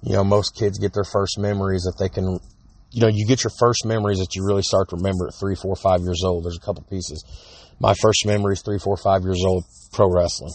You 0.03 0.15
know, 0.15 0.25
most 0.25 0.55
kids 0.55 0.79
get 0.79 0.93
their 0.93 1.05
first 1.05 1.39
memories 1.39 1.83
that 1.83 1.97
they 1.99 2.09
can. 2.09 2.39
You 2.91 3.03
know, 3.03 3.09
you 3.09 3.27
get 3.27 3.45
your 3.45 3.53
first 3.59 3.85
memories 3.85 4.19
that 4.19 4.35
you 4.35 4.45
really 4.45 4.63
start 4.63 4.91
to 4.91 4.97
remember 4.97 5.29
at 5.29 5.35
three, 5.35 5.55
four, 5.55 5.75
five 5.77 6.01
years 6.03 6.23
old. 6.25 6.45
There's 6.45 6.57
a 6.57 6.65
couple 6.65 6.85
pieces. 6.85 7.25
My 7.81 7.95
first 7.95 8.25
memory 8.27 8.55
is 8.55 8.63
three, 8.63 8.79
four, 8.79 8.97
five 8.97 9.23
years 9.23 9.43
old. 9.45 9.65
Pro 9.93 10.11
wrestling. 10.11 10.53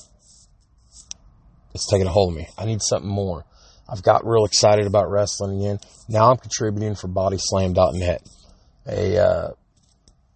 It's 1.74 1.88
taking 1.88 2.08
a 2.08 2.12
hold 2.12 2.34
of 2.34 2.38
me. 2.38 2.48
I 2.58 2.66
need 2.66 2.82
something 2.82 3.10
more. 3.10 3.46
I've 3.90 4.04
got 4.04 4.26
real 4.26 4.46
excited 4.46 4.86
about 4.86 5.10
wrestling 5.10 5.60
again. 5.60 5.80
Now 6.08 6.32
I'm 6.32 6.38
contributing 6.38 6.96
for 6.96 7.08
BodySlam.net, 7.08 8.22
a 8.88 9.18
uh, 9.18 9.50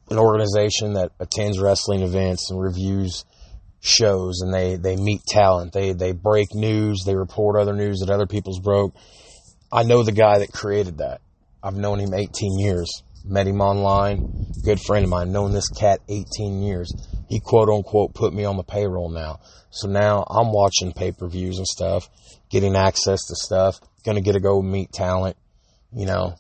an 0.10 0.18
organization 0.18 0.94
that 0.94 1.12
attends 1.20 1.60
wrestling 1.60 2.02
events 2.02 2.50
and 2.52 2.62
reviews 2.62 3.24
shows, 3.82 4.42
and 4.42 4.54
they 4.54 4.76
they 4.76 4.96
meet 4.96 5.22
talent. 5.28 5.74
They 5.74 5.94
they 5.94 6.12
break 6.12 6.54
news. 6.54 7.04
They 7.06 7.16
report 7.16 7.60
other 7.60 7.74
news 7.74 8.00
that 8.00 8.10
other 8.10 8.28
people's 8.28 8.60
broke. 8.60 8.96
I 9.72 9.84
know 9.84 10.04
the 10.04 10.12
guy 10.12 10.40
that 10.40 10.52
created 10.52 11.00
that. 11.00 11.22
I've 11.62 11.76
known 11.76 12.00
him 12.00 12.14
18 12.14 12.60
years. 12.60 13.04
Met 13.26 13.48
him 13.48 13.60
online. 13.60 14.46
Good 14.64 14.80
friend 14.80 15.04
of 15.04 15.10
mine. 15.10 15.32
Known 15.32 15.52
this 15.52 15.68
cat 15.70 16.00
18 16.08 16.62
years. 16.62 16.92
He 17.28 17.42
quote 17.42 17.70
unquote 17.70 18.14
put 18.14 18.34
me 18.34 18.46
on 18.46 18.56
the 18.56 18.64
payroll 18.64 19.10
now. 19.10 19.40
So 19.70 19.88
now 19.88 20.26
I'm 20.30 20.54
watching 20.54 20.94
pay 20.94 21.12
per 21.12 21.28
views 21.28 21.58
and 21.58 21.68
stuff 21.68 22.10
getting 22.50 22.76
access 22.76 23.26
to 23.28 23.36
stuff. 23.36 23.80
To 24.06 24.22
get 24.22 24.34
to 24.34 24.40
go 24.40 24.62
meet 24.62 24.94
talent, 24.94 25.36
you 25.92 26.06
know, 26.06 26.36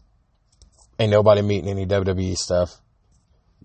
ain't 0.98 1.12
nobody 1.12 1.41
meeting 1.41 1.70
any 1.70 1.86
WWE 1.86 2.34
stuff. 2.38 2.77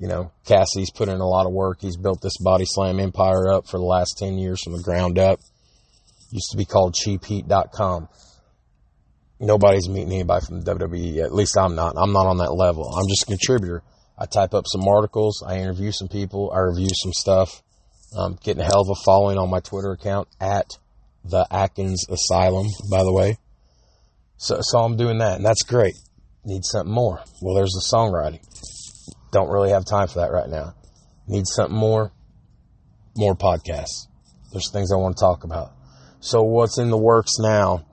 You 0.03 0.09
know, 0.09 0.33
Cassie's 0.45 0.91
put 0.91 1.09
in 1.09 1.21
a 1.21 1.29
lot 1.29 1.47
of 1.47 1.53
work. 1.53 1.79
He's 1.81 1.97
built 1.97 2.21
this 2.21 2.37
body 2.39 2.65
slam 2.67 2.99
empire 2.99 3.53
up 3.53 3.69
for 3.69 3.79
the 3.79 3.85
last 3.85 4.17
10 4.19 4.37
years 4.37 4.61
from 4.61 4.73
the 4.73 4.83
ground 4.83 5.17
up. 5.17 5.39
Used 6.33 6.51
to 6.51 6.57
be 6.57 6.65
called 6.65 6.97
cheapheat.com. 6.97 8.09
Nobody's 9.39 9.89
meeting 9.89 10.13
anybody 10.13 10.45
from 10.45 10.65
WWE. 10.65 11.23
At 11.23 11.33
least 11.33 11.57
I'm 11.57 11.77
not. 11.77 11.95
I'm 11.97 12.13
not 12.13 12.27
on 12.27 12.39
that 12.39 12.53
level. 12.53 12.93
I'm 12.93 13.07
just 13.09 13.23
a 13.23 13.27
contributor. 13.27 13.85
I 14.19 14.27
type 14.27 14.55
up 14.55 14.65
some 14.67 14.89
articles. 14.89 15.41
I 15.47 15.59
interview 15.59 15.93
some 15.93 16.09
people. 16.09 16.51
I 16.53 16.59
review 16.59 16.91
some 17.01 17.13
stuff. 17.13 17.63
I'm 18.19 18.35
getting 18.43 18.63
a 18.63 18.67
hell 18.67 18.81
of 18.81 18.89
a 18.91 19.01
following 19.05 19.39
on 19.39 19.51
my 19.51 19.61
Twitter 19.61 19.93
account 19.93 20.27
at 20.41 20.67
the 21.25 21.47
Atkins 21.49 22.07
Asylum, 22.11 22.67
by 22.91 23.05
the 23.05 23.13
way. 23.13 23.39
So, 24.37 24.59
so 24.63 24.81
I'm 24.81 24.97
doing 24.97 25.19
that, 25.19 25.37
and 25.37 25.47
that's 25.47 25.63
great. 25.63 25.95
Need 26.45 26.63
something 26.65 26.93
more. 26.93 27.23
Well, 27.41 27.55
there's 27.55 27.71
the 27.71 27.97
songwriting. 27.97 28.41
Don't 29.33 29.51
really 29.51 29.71
have 29.71 29.85
time 29.85 30.07
for 30.07 30.21
that 30.21 30.31
right 30.31 30.49
now. 30.49 30.75
Need 31.27 31.47
something 31.47 31.77
more. 31.77 32.13
More 33.17 33.35
podcasts. 33.35 34.07
There's 34.53 34.71
things 34.71 34.93
I 34.93 34.97
want 34.97 35.17
to 35.17 35.21
talk 35.21 35.45
about. 35.45 35.73
So 36.21 36.43
what's 36.43 36.79
in 36.79 36.91
the 36.91 36.99
works 36.99 37.33
now 37.39 37.85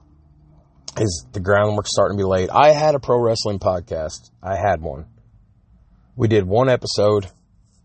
is 0.98 1.25
the 1.31 1.39
groundwork 1.39 1.88
starting 1.88 2.17
to 2.17 2.24
be 2.24 2.27
laid. 2.27 2.50
I 2.50 2.72
had 2.72 2.93
a 2.93 3.00
pro 3.00 3.19
wrestling 3.19 3.60
podcast. 3.60 4.29
I 4.43 4.55
had 4.55 4.81
one. 4.81 5.05
We 6.15 6.27
did 6.27 6.46
one 6.46 6.69
episode, 6.69 7.27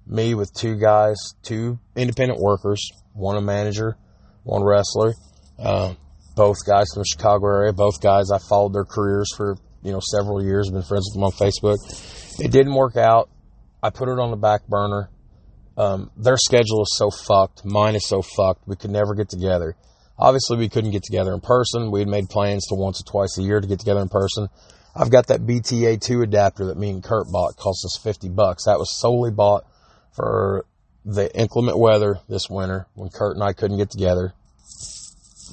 me 0.07 0.35
with 0.35 0.53
two 0.53 0.77
guys, 0.77 1.17
two 1.43 1.79
independent 1.97 2.41
workers, 2.41 2.91
one 3.13 3.37
a 3.37 3.41
manager, 3.41 3.97
one 4.43 4.65
wrestler. 4.65 5.15
Uh, 5.59 5.95
both 6.35 6.57
guys 6.67 6.89
from 6.93 7.03
the 7.03 7.09
Chicago 7.11 7.47
area. 7.47 7.73
Both 7.73 8.01
guys 8.01 8.33
I 8.33 8.39
followed 8.49 8.75
their 8.75 8.85
careers 8.85 9.29
for 9.37 9.57
you 9.83 9.93
know 9.93 10.01
several 10.01 10.43
years. 10.43 10.69
Been 10.71 10.83
friends 10.83 11.09
with 11.09 11.15
them 11.15 11.25
on 11.25 11.33
Facebook. 11.33 11.79
It 12.41 12.51
didn't 12.51 12.75
work 12.75 12.97
out. 12.97 13.31
I 13.85 13.91
put 13.91 14.09
it 14.09 14.19
on 14.19 14.31
the 14.31 14.39
back 14.39 14.67
burner. 14.67 15.11
Um, 15.77 16.11
their 16.17 16.39
schedule 16.39 16.81
is 16.81 16.97
so 16.97 17.11
fucked. 17.11 17.67
Mine 17.67 17.95
is 17.95 18.09
so 18.09 18.23
fucked. 18.23 18.67
We 18.67 18.77
could 18.77 18.91
never 18.91 19.15
get 19.15 19.29
together. 19.29 19.77
Obviously, 20.19 20.57
we 20.57 20.71
couldn't 20.71 20.93
get 20.93 21.03
together 21.03 21.35
in 21.35 21.41
person. 21.43 21.91
We 21.91 22.01
had 22.01 22.09
made 22.09 22.31
plans 22.31 22.67
to 22.69 22.77
once 22.77 23.03
or 23.03 23.05
twice 23.05 23.37
a 23.37 23.43
year 23.43 23.61
to 23.61 23.67
get 23.67 23.81
together 23.81 24.01
in 24.01 24.09
person. 24.09 24.49
I've 24.97 25.11
got 25.11 25.27
that 25.27 25.41
BTA2 25.41 26.23
adapter 26.23 26.65
that 26.67 26.79
me 26.79 26.89
and 26.89 27.05
Kurt 27.05 27.27
bought. 27.31 27.57
Cost 27.57 27.85
us 27.85 28.01
50 28.03 28.31
bucks. 28.31 28.65
That 28.65 28.79
was 28.79 28.99
solely 28.99 29.31
bought 29.31 29.65
for 30.17 30.65
the 31.05 31.31
inclement 31.37 31.79
weather 31.79 32.21
this 32.27 32.49
winter 32.49 32.87
when 32.95 33.11
Kurt 33.11 33.35
and 33.35 33.45
I 33.45 33.53
couldn't 33.53 33.77
get 33.77 33.91
together. 33.91 34.33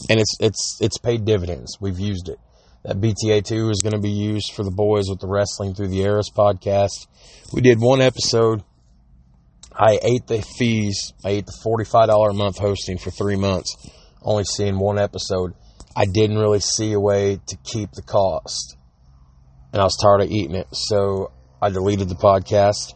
And 0.10 0.22
it's, 0.22 0.38
it's, 0.40 0.78
it's 0.80 0.98
paid 0.98 1.26
dividends. 1.26 1.80
We've 1.82 2.00
used 2.00 2.30
it. 2.30 2.40
That 2.84 3.00
BTA2 3.00 3.70
is 3.70 3.82
going 3.84 3.94
to 3.94 4.00
be 4.00 4.10
used 4.10 4.54
for 4.54 4.64
the 4.64 4.72
boys 4.72 5.06
with 5.08 5.20
the 5.20 5.28
Wrestling 5.28 5.76
Through 5.76 5.90
the 5.90 6.02
Eras 6.02 6.32
podcast. 6.36 7.06
We 7.54 7.62
did 7.62 7.80
one 7.80 8.02
episode. 8.02 8.64
I 9.72 10.00
ate 10.02 10.26
the 10.26 10.42
fees. 10.42 11.14
I 11.24 11.30
ate 11.30 11.46
the 11.46 11.54
$45 11.64 12.32
a 12.32 12.34
month 12.34 12.58
hosting 12.58 12.98
for 12.98 13.12
three 13.12 13.36
months, 13.36 13.76
only 14.24 14.46
seeing 14.46 14.80
one 14.80 14.98
episode. 14.98 15.54
I 15.96 16.06
didn't 16.06 16.40
really 16.40 16.60
see 16.60 16.94
a 16.94 17.00
way 17.00 17.40
to 17.46 17.58
keep 17.64 17.92
the 17.92 18.02
cost. 18.02 18.78
And 19.72 19.80
I 19.80 19.86
was 19.86 19.98
tired 20.02 20.22
of 20.22 20.32
eating 20.32 20.56
it. 20.56 20.68
So 20.72 21.32
I 21.62 21.70
deleted 21.70 22.10
the 22.10 22.16
podcast. 22.16 22.96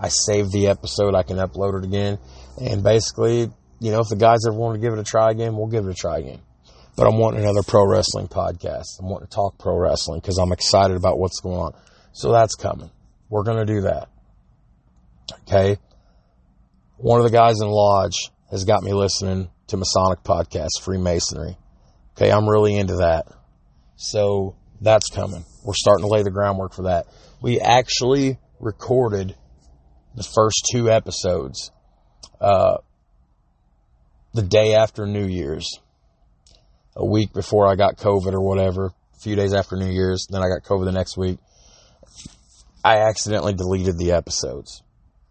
I 0.00 0.08
saved 0.08 0.50
the 0.52 0.68
episode. 0.68 1.14
I 1.14 1.24
can 1.24 1.36
upload 1.36 1.78
it 1.78 1.84
again. 1.84 2.18
And 2.58 2.82
basically, 2.82 3.50
you 3.80 3.90
know, 3.90 4.00
if 4.00 4.08
the 4.08 4.16
guys 4.16 4.46
ever 4.48 4.56
want 4.56 4.76
to 4.76 4.80
give 4.80 4.94
it 4.94 4.98
a 4.98 5.04
try 5.04 5.30
again, 5.30 5.56
we'll 5.56 5.66
give 5.66 5.86
it 5.86 5.90
a 5.90 5.94
try 5.94 6.20
again 6.20 6.40
but 6.96 7.06
I'm 7.06 7.18
wanting 7.18 7.42
another 7.42 7.62
pro 7.62 7.86
wrestling 7.86 8.26
podcast. 8.26 8.98
I'm 8.98 9.08
wanting 9.08 9.28
to 9.28 9.34
talk 9.34 9.58
pro 9.58 9.76
wrestling 9.76 10.20
because 10.20 10.38
I'm 10.38 10.52
excited 10.52 10.96
about 10.96 11.18
what's 11.18 11.40
going 11.40 11.58
on. 11.58 11.72
So 12.12 12.32
that's 12.32 12.54
coming. 12.54 12.90
We're 13.28 13.42
going 13.42 13.64
to 13.64 13.72
do 13.72 13.82
that. 13.82 14.08
Okay. 15.42 15.78
One 16.96 17.20
of 17.20 17.24
the 17.24 17.32
guys 17.32 17.60
in 17.60 17.68
Lodge 17.68 18.16
has 18.50 18.64
got 18.64 18.82
me 18.82 18.94
listening 18.94 19.50
to 19.66 19.76
Masonic 19.76 20.22
podcast, 20.22 20.80
Freemasonry. 20.80 21.58
Okay. 22.16 22.32
I'm 22.32 22.48
really 22.48 22.74
into 22.74 22.96
that. 22.96 23.26
So 23.96 24.56
that's 24.80 25.10
coming. 25.10 25.44
We're 25.64 25.74
starting 25.74 26.04
to 26.04 26.08
lay 26.08 26.22
the 26.22 26.30
groundwork 26.30 26.72
for 26.72 26.84
that. 26.84 27.06
We 27.42 27.60
actually 27.60 28.38
recorded 28.58 29.36
the 30.14 30.22
first 30.22 30.66
two 30.72 30.90
episodes, 30.90 31.70
uh, 32.40 32.78
the 34.32 34.42
day 34.42 34.74
after 34.74 35.06
New 35.06 35.26
Year's 35.26 35.78
a 36.96 37.04
week 37.04 37.32
before 37.32 37.66
I 37.66 37.76
got 37.76 37.98
COVID 37.98 38.32
or 38.32 38.40
whatever, 38.40 38.86
a 38.86 39.20
few 39.20 39.36
days 39.36 39.52
after 39.52 39.76
New 39.76 39.90
Year's, 39.90 40.26
then 40.30 40.42
I 40.42 40.48
got 40.48 40.64
COVID 40.64 40.86
the 40.86 40.92
next 40.92 41.16
week. 41.16 41.38
I 42.82 43.00
accidentally 43.08 43.52
deleted 43.52 43.98
the 43.98 44.12
episodes. 44.12 44.82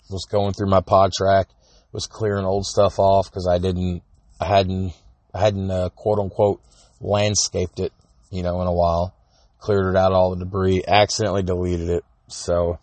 Was 0.10 0.27
going 0.29 0.53
through 0.53 0.69
my 0.69 0.81
PodTrak, 0.81 1.45
was 1.91 2.05
clearing 2.05 2.45
old 2.45 2.65
stuff 2.65 3.00
off 3.00 3.29
because 3.29 3.48
I 3.50 3.57
didn't, 3.57 4.03
I 4.39 4.45
hadn't, 4.45 4.93
I 5.34 5.39
hadn't 5.39 5.72
uh, 5.72 5.89
quote 5.89 6.19
unquote 6.19 6.62
landscaped 7.01 7.79
it, 7.79 7.91
you 8.29 8.43
know, 8.43 8.62
in 8.62 8.67
a 8.67 8.74
while. 8.74 9.15
Cleared 9.60 9.95
it 9.95 9.98
out 9.98 10.12
all 10.12 10.36
the 10.36 10.45
debris. 10.45 10.84
Accidentally 10.88 11.41
deleted 11.41 11.89
it. 11.89 12.03
So 12.27 12.77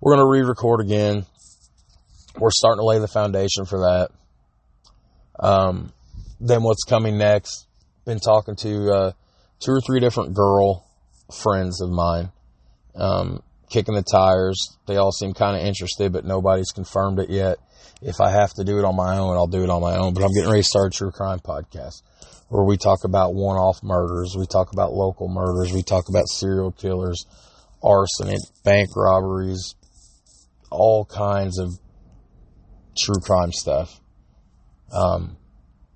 we're 0.00 0.14
gonna 0.14 0.28
re-record 0.28 0.80
again. 0.80 1.26
We're 2.38 2.50
starting 2.52 2.80
to 2.80 2.86
lay 2.86 3.00
the 3.00 3.08
foundation 3.08 3.64
for 3.64 3.80
that. 3.80 4.10
Um, 5.44 5.92
then 6.38 6.62
what's 6.62 6.84
coming 6.84 7.18
next? 7.18 7.66
Been 8.10 8.18
talking 8.18 8.56
to 8.56 8.90
uh, 8.90 9.12
two 9.60 9.70
or 9.70 9.80
three 9.80 10.00
different 10.00 10.34
girl 10.34 10.84
friends 11.32 11.80
of 11.80 11.90
mine, 11.90 12.32
um, 12.96 13.40
kicking 13.70 13.94
the 13.94 14.02
tires. 14.02 14.76
They 14.88 14.96
all 14.96 15.12
seem 15.12 15.32
kind 15.32 15.56
of 15.56 15.64
interested, 15.64 16.12
but 16.12 16.24
nobody's 16.24 16.72
confirmed 16.72 17.20
it 17.20 17.30
yet. 17.30 17.58
If 18.02 18.20
I 18.20 18.30
have 18.30 18.52
to 18.54 18.64
do 18.64 18.78
it 18.78 18.84
on 18.84 18.96
my 18.96 19.16
own, 19.16 19.36
I'll 19.36 19.46
do 19.46 19.62
it 19.62 19.70
on 19.70 19.80
my 19.80 19.96
own. 19.96 20.12
But 20.14 20.24
I'm 20.24 20.32
getting 20.32 20.50
ready 20.50 20.62
to 20.62 20.68
start 20.68 20.92
a 20.92 20.96
true 20.96 21.12
crime 21.12 21.38
podcast 21.38 22.02
where 22.48 22.64
we 22.64 22.76
talk 22.76 23.04
about 23.04 23.32
one-off 23.32 23.80
murders, 23.84 24.34
we 24.36 24.46
talk 24.46 24.72
about 24.72 24.92
local 24.92 25.28
murders, 25.28 25.72
we 25.72 25.84
talk 25.84 26.08
about 26.08 26.26
serial 26.26 26.72
killers, 26.72 27.24
arson, 27.80 28.36
bank 28.64 28.88
robberies, 28.96 29.76
all 30.68 31.04
kinds 31.04 31.60
of 31.60 31.78
true 32.96 33.20
crime 33.22 33.52
stuff. 33.52 34.00
Um, 34.92 35.36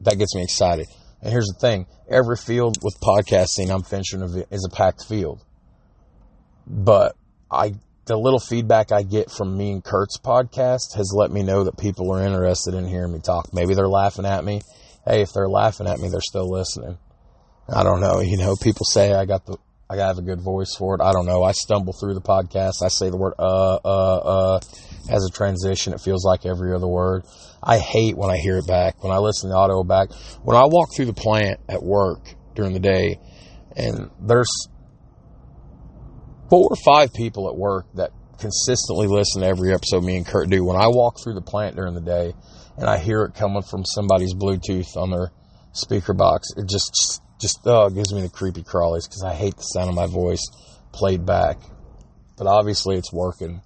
that 0.03 0.17
gets 0.17 0.37
me 0.37 0.45
excited. 0.45 0.87
And 1.25 1.33
here's 1.33 1.49
the 1.49 1.59
thing 1.59 1.87
every 2.09 2.37
field 2.37 2.77
with 2.83 3.01
podcasting 3.01 3.75
I'm 3.75 3.83
finishing 3.83 4.21
is 4.51 4.69
a 4.71 4.77
packed 4.77 5.07
field. 5.07 5.43
But 6.67 7.17
I, 7.51 7.75
the 8.05 8.17
little 8.17 8.39
feedback 8.39 8.93
I 8.93 9.03
get 9.03 9.31
from 9.31 9.57
me 9.57 9.73
and 9.73 9.83
Kurt's 9.83 10.19
podcast 10.19 10.97
has 10.97 11.15
let 11.17 11.31
me 11.31 11.43
know 11.43 11.65
that 11.65 11.79
people 11.79 12.13
are 12.13 12.23
interested 12.23 12.75
in 12.75 12.87
hearing 12.87 13.13
me 13.13 13.21
talk. 13.21 13.55
Maybe 13.55 13.75
they're 13.75 13.89
laughing 13.89 14.27
at 14.27 14.45
me. 14.45 14.61
Hey, 15.07 15.23
if 15.23 15.33
they're 15.33 15.49
laughing 15.49 15.87
at 15.87 15.99
me, 15.99 16.11
they're 16.11 16.21
still 16.21 16.51
listening. 16.51 16.99
I 17.75 17.83
don't 17.83 18.01
know. 18.01 18.21
You 18.21 18.37
know, 18.37 18.55
people 18.57 18.85
say 18.85 19.15
I 19.15 19.25
got 19.25 19.47
the, 19.47 19.57
I 19.89 19.97
have 19.97 20.19
a 20.19 20.23
good 20.23 20.43
voice 20.43 20.75
for 20.77 20.95
it. 20.95 21.01
I 21.01 21.13
don't 21.13 21.27
know. 21.27 21.43
I 21.43 21.53
stumble 21.53 21.95
through 21.95 22.15
the 22.15 22.21
podcast. 22.21 22.83
I 22.85 22.89
say 22.89 23.09
the 23.09 23.17
word, 23.17 23.35
uh, 23.39 23.79
uh, 23.83 24.57
uh, 24.57 24.61
as 25.11 25.25
a 25.25 25.31
transition. 25.31 25.95
It 25.95 26.01
feels 26.01 26.25
like 26.25 26.45
every 26.45 26.75
other 26.75 26.89
word. 26.89 27.25
I 27.65 27.79
hate 27.79 28.17
when 28.17 28.31
I 28.31 28.37
hear 28.37 28.59
it 28.59 28.67
back, 28.67 29.03
when 29.03 29.13
I 29.13 29.19
listen 29.19 29.49
to 29.49 29.55
the 29.55 29.59
audio 29.59 29.83
back. 29.83 30.09
When 30.43 30.57
I 30.57 30.65
walk 30.67 30.91
through 30.95 31.07
the 31.07 31.15
plant 31.15 31.61
at 31.69 31.83
work 31.83 32.35
during 32.55 32.75
the 32.75 32.81
day, 32.81 33.19
and 33.75 34.11
there's 34.21 34.69
four 36.51 36.69
or 36.71 36.77
five 36.85 37.13
people 37.15 37.49
at 37.49 37.57
work 37.57 37.87
that 37.95 38.11
consistently 38.39 39.07
listen 39.07 39.41
to 39.41 39.47
every 39.47 39.73
episode 39.73 40.05
me 40.05 40.17
and 40.17 40.27
Kurt 40.27 40.51
do. 40.51 40.65
When 40.65 40.77
I 40.77 40.89
walk 40.89 41.17
through 41.23 41.35
the 41.35 41.43
plant 41.43 41.77
during 41.77 41.95
the 41.95 42.03
day 42.03 42.35
and 42.77 42.89
I 42.89 42.99
hear 42.99 43.23
it 43.23 43.35
coming 43.35 43.63
from 43.63 43.85
somebody's 43.85 44.35
Bluetooth 44.35 44.97
on 44.97 45.11
their 45.11 45.31
speaker 45.73 46.13
box, 46.13 46.49
it 46.57 46.69
just 46.69 47.23
just 47.41 47.61
oh, 47.65 47.89
gives 47.89 48.13
me 48.13 48.21
the 48.21 48.29
creepy 48.29 48.63
crawlies 48.63 49.09
because 49.09 49.25
I 49.27 49.35
hate 49.35 49.57
the 49.57 49.63
sound 49.63 49.89
of 49.89 49.95
my 49.95 50.07
voice 50.07 50.43
played 50.93 51.25
back. 51.27 51.59
But 52.37 52.47
obviously, 52.47 52.97
it's 52.97 53.13
working. 53.13 53.63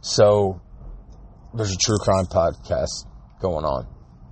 So 0.00 0.60
there's 1.54 1.72
a 1.72 1.76
true 1.76 1.98
crime 1.98 2.26
podcast 2.26 3.06
going 3.40 3.64
on. 3.64 3.86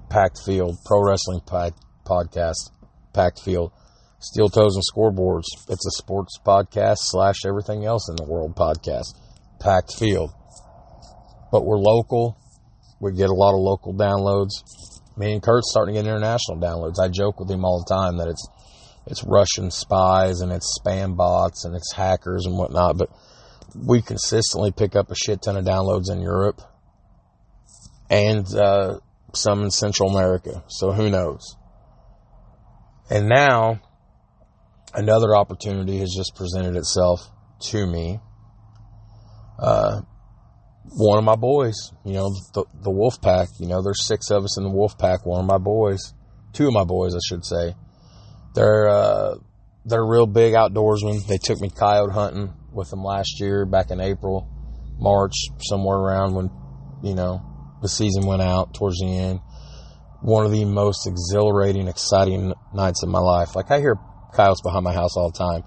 Packed 0.09 0.41
Field, 0.45 0.77
Pro 0.87 1.03
Wrestling 1.03 1.41
pod, 1.47 1.75
Podcast, 2.07 2.71
Packed 3.13 3.43
Field, 3.45 3.73
Steel 4.21 4.49
Toes 4.49 4.75
and 4.75 4.85
Scoreboards. 4.85 5.45
It's 5.69 5.87
a 5.87 6.03
sports 6.03 6.39
podcast 6.45 6.97
slash 6.99 7.45
everything 7.47 7.85
else 7.85 8.09
in 8.09 8.17
the 8.17 8.25
world 8.25 8.57
podcast. 8.57 9.15
Packed 9.61 9.95
Field. 9.99 10.31
But 11.53 11.65
we're 11.65 11.79
local. 11.79 12.39
We 13.01 13.13
get 13.13 13.29
a 13.29 13.35
lot 13.35 13.55
of 13.55 13.61
local 13.61 13.95
downloads. 13.95 14.51
Me 15.17 15.33
and 15.33 15.43
Kurt's 15.43 15.71
starting 15.71 15.95
to 15.95 16.03
get 16.03 16.09
international 16.09 16.59
downloads. 16.59 17.03
I 17.03 17.09
joke 17.09 17.39
with 17.39 17.51
him 17.51 17.65
all 17.65 17.85
the 17.87 17.95
time 17.95 18.17
that 18.19 18.29
it's 18.29 18.49
it's 19.07 19.25
Russian 19.25 19.71
spies 19.71 20.41
and 20.41 20.53
it's 20.53 20.79
spam 20.79 21.17
bots 21.17 21.65
and 21.65 21.75
it's 21.75 21.93
hackers 21.93 22.47
and 22.47 22.57
whatnot, 22.57 22.97
but 22.99 23.09
we 23.75 24.03
consistently 24.03 24.73
pick 24.73 24.95
up 24.95 25.11
a 25.11 25.15
shit 25.15 25.43
ton 25.43 25.57
of 25.57 25.65
downloads 25.65 26.11
in 26.11 26.21
Europe 26.21 26.61
and 28.11 28.45
uh, 28.55 28.99
some 29.33 29.63
in 29.63 29.71
Central 29.71 30.11
America. 30.11 30.65
So 30.69 30.91
who 30.93 31.09
knows? 31.09 31.57
And 33.09 33.29
now 33.29 33.81
another 34.93 35.37
opportunity 35.37 35.99
has 35.99 36.13
just 36.15 36.35
presented 36.35 36.77
itself 36.77 37.21
to 37.71 37.87
me. 37.87 38.21
uh, 39.61 40.01
one 40.97 41.19
of 41.19 41.25
my 41.25 41.37
boys, 41.37 41.93
you 42.05 42.15
know, 42.15 42.31
the, 42.55 42.65
the 42.83 42.91
wolf 42.91 43.21
pack, 43.21 43.49
you 43.59 43.69
know, 43.69 43.83
there's 43.83 44.07
six 44.07 44.31
of 44.31 44.43
us 44.43 44.59
in 44.59 44.65
the 44.65 44.71
wolf 44.71 44.99
pack. 44.99 45.25
One 45.25 45.41
of 45.41 45.47
my 45.47 45.59
boys, 45.59 46.15
two 46.53 46.67
of 46.67 46.73
my 46.73 46.85
boys, 46.85 47.15
I 47.15 47.21
should 47.29 47.45
say, 47.45 47.75
they're, 48.55 48.89
uh, 48.89 49.35
they're 49.85 50.05
real 50.05 50.27
big 50.27 50.55
outdoorsmen. 50.55 51.27
They 51.27 51.39
took 51.39 51.61
me 51.61 51.71
coyote 51.71 52.13
hunting 52.13 52.53
with 52.73 52.91
them 52.91 53.05
last 53.05 53.41
year 53.41 53.67
back 53.67 53.91
in 53.91 54.01
April, 54.01 54.49
March, 54.99 55.35
somewhere 55.61 55.99
around 55.99 56.35
when, 56.35 56.51
you 57.03 57.15
know, 57.15 57.43
the 57.83 57.89
season 57.89 58.27
went 58.27 58.43
out 58.43 58.75
towards 58.75 58.99
the 58.99 59.17
end. 59.17 59.41
One 60.23 60.45
of 60.45 60.53
the 60.53 60.65
most 60.65 61.07
exhilarating, 61.07 61.89
exciting 61.89 62.53
nights 62.75 63.03
of 63.03 63.09
my 63.09 63.21
life. 63.21 63.57
Like 63.57 63.71
I 63.71 63.81
hear 63.81 63.97
coyotes 64.35 64.61
behind 64.63 64.85
my 64.85 64.93
house 64.93 65.17
all 65.17 65.31
the 65.31 65.39
time. 65.39 65.63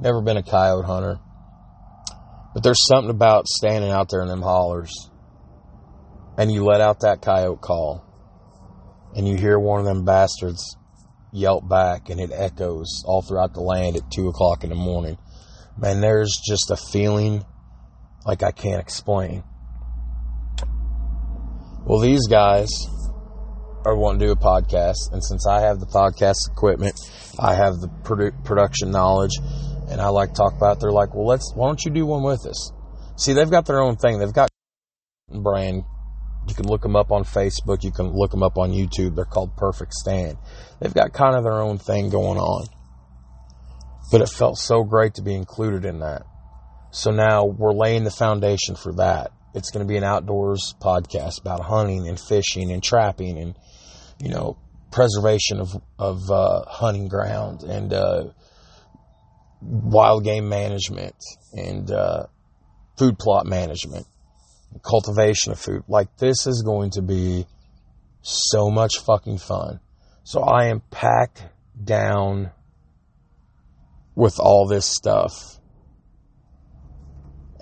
Never 0.00 0.20
been 0.20 0.36
a 0.36 0.42
coyote 0.42 0.86
hunter. 0.86 1.18
But 2.54 2.62
there's 2.62 2.84
something 2.88 3.10
about 3.10 3.46
standing 3.46 3.90
out 3.90 4.10
there 4.10 4.22
in 4.22 4.28
them 4.28 4.42
hollers 4.42 5.10
and 6.36 6.52
you 6.52 6.64
let 6.64 6.80
out 6.80 7.00
that 7.00 7.22
coyote 7.22 7.60
call 7.60 8.04
and 9.14 9.28
you 9.28 9.36
hear 9.36 9.58
one 9.58 9.80
of 9.80 9.86
them 9.86 10.04
bastards 10.04 10.76
yelp 11.32 11.68
back 11.68 12.10
and 12.10 12.20
it 12.20 12.30
echoes 12.32 13.02
all 13.06 13.22
throughout 13.22 13.54
the 13.54 13.60
land 13.60 13.96
at 13.96 14.10
two 14.10 14.28
o'clock 14.28 14.64
in 14.64 14.70
the 14.70 14.76
morning. 14.76 15.16
Man, 15.78 16.00
there's 16.00 16.40
just 16.46 16.70
a 16.70 16.76
feeling 16.76 17.44
like 18.26 18.42
I 18.42 18.50
can't 18.50 18.80
explain. 18.80 19.44
Well, 21.84 21.98
these 21.98 22.28
guys 22.28 22.68
are 23.84 23.96
wanting 23.96 24.20
to 24.20 24.26
do 24.26 24.32
a 24.32 24.36
podcast, 24.36 25.12
and 25.12 25.22
since 25.22 25.48
I 25.48 25.62
have 25.62 25.80
the 25.80 25.86
podcast 25.86 26.48
equipment, 26.52 26.94
I 27.40 27.54
have 27.54 27.80
the 27.80 27.88
produ- 27.88 28.44
production 28.44 28.92
knowledge, 28.92 29.32
and 29.90 30.00
I 30.00 30.08
like 30.08 30.32
talk 30.32 30.54
about. 30.54 30.76
It, 30.76 30.80
they're 30.80 30.92
like, 30.92 31.12
"Well, 31.12 31.26
let's. 31.26 31.52
Why 31.56 31.66
don't 31.66 31.84
you 31.84 31.90
do 31.90 32.06
one 32.06 32.22
with 32.22 32.46
us?" 32.46 32.72
See, 33.16 33.32
they've 33.32 33.50
got 33.50 33.66
their 33.66 33.80
own 33.80 33.96
thing. 33.96 34.18
They've 34.18 34.32
got 34.32 34.48
brand. 35.28 35.82
You 36.46 36.54
can 36.54 36.66
look 36.66 36.82
them 36.82 36.94
up 36.94 37.10
on 37.10 37.24
Facebook. 37.24 37.82
You 37.82 37.90
can 37.90 38.12
look 38.12 38.30
them 38.30 38.44
up 38.44 38.58
on 38.58 38.70
YouTube. 38.70 39.16
They're 39.16 39.24
called 39.24 39.56
Perfect 39.56 39.92
Stand. 39.92 40.38
They've 40.80 40.94
got 40.94 41.12
kind 41.12 41.34
of 41.34 41.42
their 41.42 41.60
own 41.60 41.78
thing 41.78 42.10
going 42.10 42.38
on. 42.38 42.66
But 44.12 44.20
it 44.20 44.28
felt 44.28 44.58
so 44.58 44.84
great 44.84 45.14
to 45.14 45.22
be 45.22 45.34
included 45.34 45.84
in 45.84 45.98
that. 46.00 46.22
So 46.92 47.10
now 47.10 47.44
we're 47.44 47.72
laying 47.72 48.04
the 48.04 48.10
foundation 48.10 48.76
for 48.76 48.92
that. 48.94 49.32
It's 49.54 49.70
going 49.70 49.86
to 49.86 49.88
be 49.88 49.98
an 49.98 50.04
outdoors 50.04 50.74
podcast 50.80 51.40
about 51.40 51.60
hunting 51.60 52.08
and 52.08 52.18
fishing 52.18 52.72
and 52.72 52.82
trapping 52.82 53.38
and, 53.38 53.54
you 54.18 54.30
know, 54.30 54.56
preservation 54.90 55.60
of, 55.60 55.70
of 55.98 56.30
uh, 56.30 56.64
hunting 56.66 57.08
ground 57.08 57.62
and 57.62 57.92
uh, 57.92 58.24
wild 59.60 60.24
game 60.24 60.48
management 60.48 61.16
and 61.52 61.90
uh, 61.90 62.24
food 62.96 63.18
plot 63.18 63.46
management, 63.46 64.06
cultivation 64.82 65.52
of 65.52 65.58
food. 65.58 65.82
Like, 65.88 66.16
this 66.16 66.46
is 66.46 66.62
going 66.64 66.90
to 66.92 67.02
be 67.02 67.46
so 68.22 68.70
much 68.70 68.98
fucking 68.98 69.38
fun. 69.38 69.80
So 70.24 70.42
I 70.42 70.66
am 70.66 70.80
packed 70.90 71.44
down 71.82 72.52
with 74.14 74.38
all 74.38 74.66
this 74.68 74.86
stuff 74.86 75.58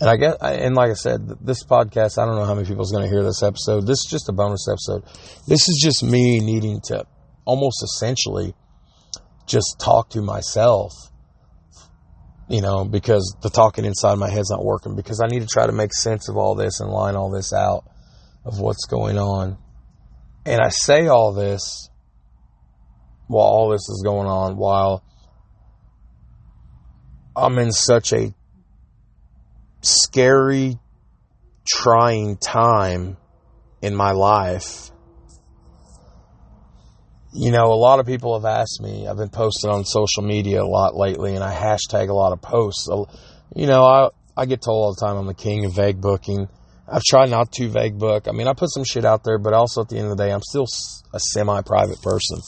and 0.00 0.08
I 0.08 0.16
guess, 0.16 0.36
and 0.40 0.74
like 0.74 0.90
I 0.90 0.94
said, 0.94 1.28
this 1.42 1.62
podcast, 1.62 2.16
I 2.16 2.24
don't 2.24 2.36
know 2.36 2.46
how 2.46 2.54
many 2.54 2.66
people 2.66 2.82
is 2.82 2.90
going 2.90 3.04
to 3.04 3.10
hear 3.10 3.22
this 3.22 3.42
episode. 3.42 3.82
This 3.82 3.98
is 3.98 4.08
just 4.10 4.30
a 4.30 4.32
bonus 4.32 4.66
episode. 4.66 5.04
This 5.46 5.68
is 5.68 5.78
just 5.82 6.02
me 6.02 6.40
needing 6.40 6.80
to 6.86 7.04
almost 7.44 7.82
essentially 7.82 8.54
just 9.46 9.76
talk 9.78 10.08
to 10.10 10.22
myself, 10.22 10.92
you 12.48 12.62
know, 12.62 12.86
because 12.86 13.36
the 13.42 13.50
talking 13.50 13.84
inside 13.84 14.14
my 14.14 14.30
head's 14.30 14.50
not 14.50 14.64
working 14.64 14.96
because 14.96 15.20
I 15.20 15.26
need 15.26 15.40
to 15.40 15.48
try 15.48 15.66
to 15.66 15.72
make 15.72 15.92
sense 15.92 16.30
of 16.30 16.36
all 16.38 16.54
this 16.54 16.80
and 16.80 16.90
line 16.90 17.14
all 17.14 17.30
this 17.30 17.52
out 17.52 17.84
of 18.46 18.58
what's 18.58 18.86
going 18.86 19.18
on. 19.18 19.58
And 20.46 20.62
I 20.62 20.70
say 20.70 21.08
all 21.08 21.34
this 21.34 21.90
while 23.26 23.46
all 23.46 23.68
this 23.68 23.86
is 23.88 24.02
going 24.02 24.26
on, 24.26 24.56
while 24.56 25.04
I'm 27.36 27.58
in 27.58 27.70
such 27.70 28.14
a 28.14 28.34
scary, 29.82 30.78
trying 31.66 32.36
time 32.36 33.16
in 33.82 33.94
my 33.94 34.12
life. 34.12 34.90
You 37.32 37.52
know, 37.52 37.72
a 37.72 37.74
lot 37.74 38.00
of 38.00 38.06
people 38.06 38.38
have 38.38 38.44
asked 38.44 38.80
me, 38.82 39.06
I've 39.06 39.16
been 39.16 39.30
posting 39.30 39.70
on 39.70 39.84
social 39.84 40.22
media 40.22 40.62
a 40.62 40.66
lot 40.66 40.96
lately 40.96 41.34
and 41.34 41.44
I 41.44 41.54
hashtag 41.54 42.08
a 42.08 42.12
lot 42.12 42.32
of 42.32 42.42
posts. 42.42 42.88
You 43.54 43.66
know, 43.66 43.84
I, 43.84 44.08
I 44.36 44.46
get 44.46 44.62
told 44.62 44.84
all 44.84 44.94
the 44.94 45.06
time 45.06 45.16
I'm 45.16 45.26
the 45.26 45.34
king 45.34 45.64
of 45.64 45.74
vague 45.74 46.00
booking. 46.00 46.48
I've 46.88 47.04
tried 47.04 47.30
not 47.30 47.52
to 47.52 47.68
vague 47.68 47.98
book. 47.98 48.26
I 48.26 48.32
mean, 48.32 48.48
I 48.48 48.52
put 48.54 48.70
some 48.70 48.82
shit 48.84 49.04
out 49.04 49.22
there, 49.22 49.38
but 49.38 49.52
also 49.52 49.82
at 49.82 49.88
the 49.88 49.96
end 49.96 50.10
of 50.10 50.16
the 50.16 50.24
day, 50.24 50.32
I'm 50.32 50.42
still 50.42 50.66
a 51.12 51.20
semi 51.20 51.62
private 51.62 52.02
person. 52.02 52.40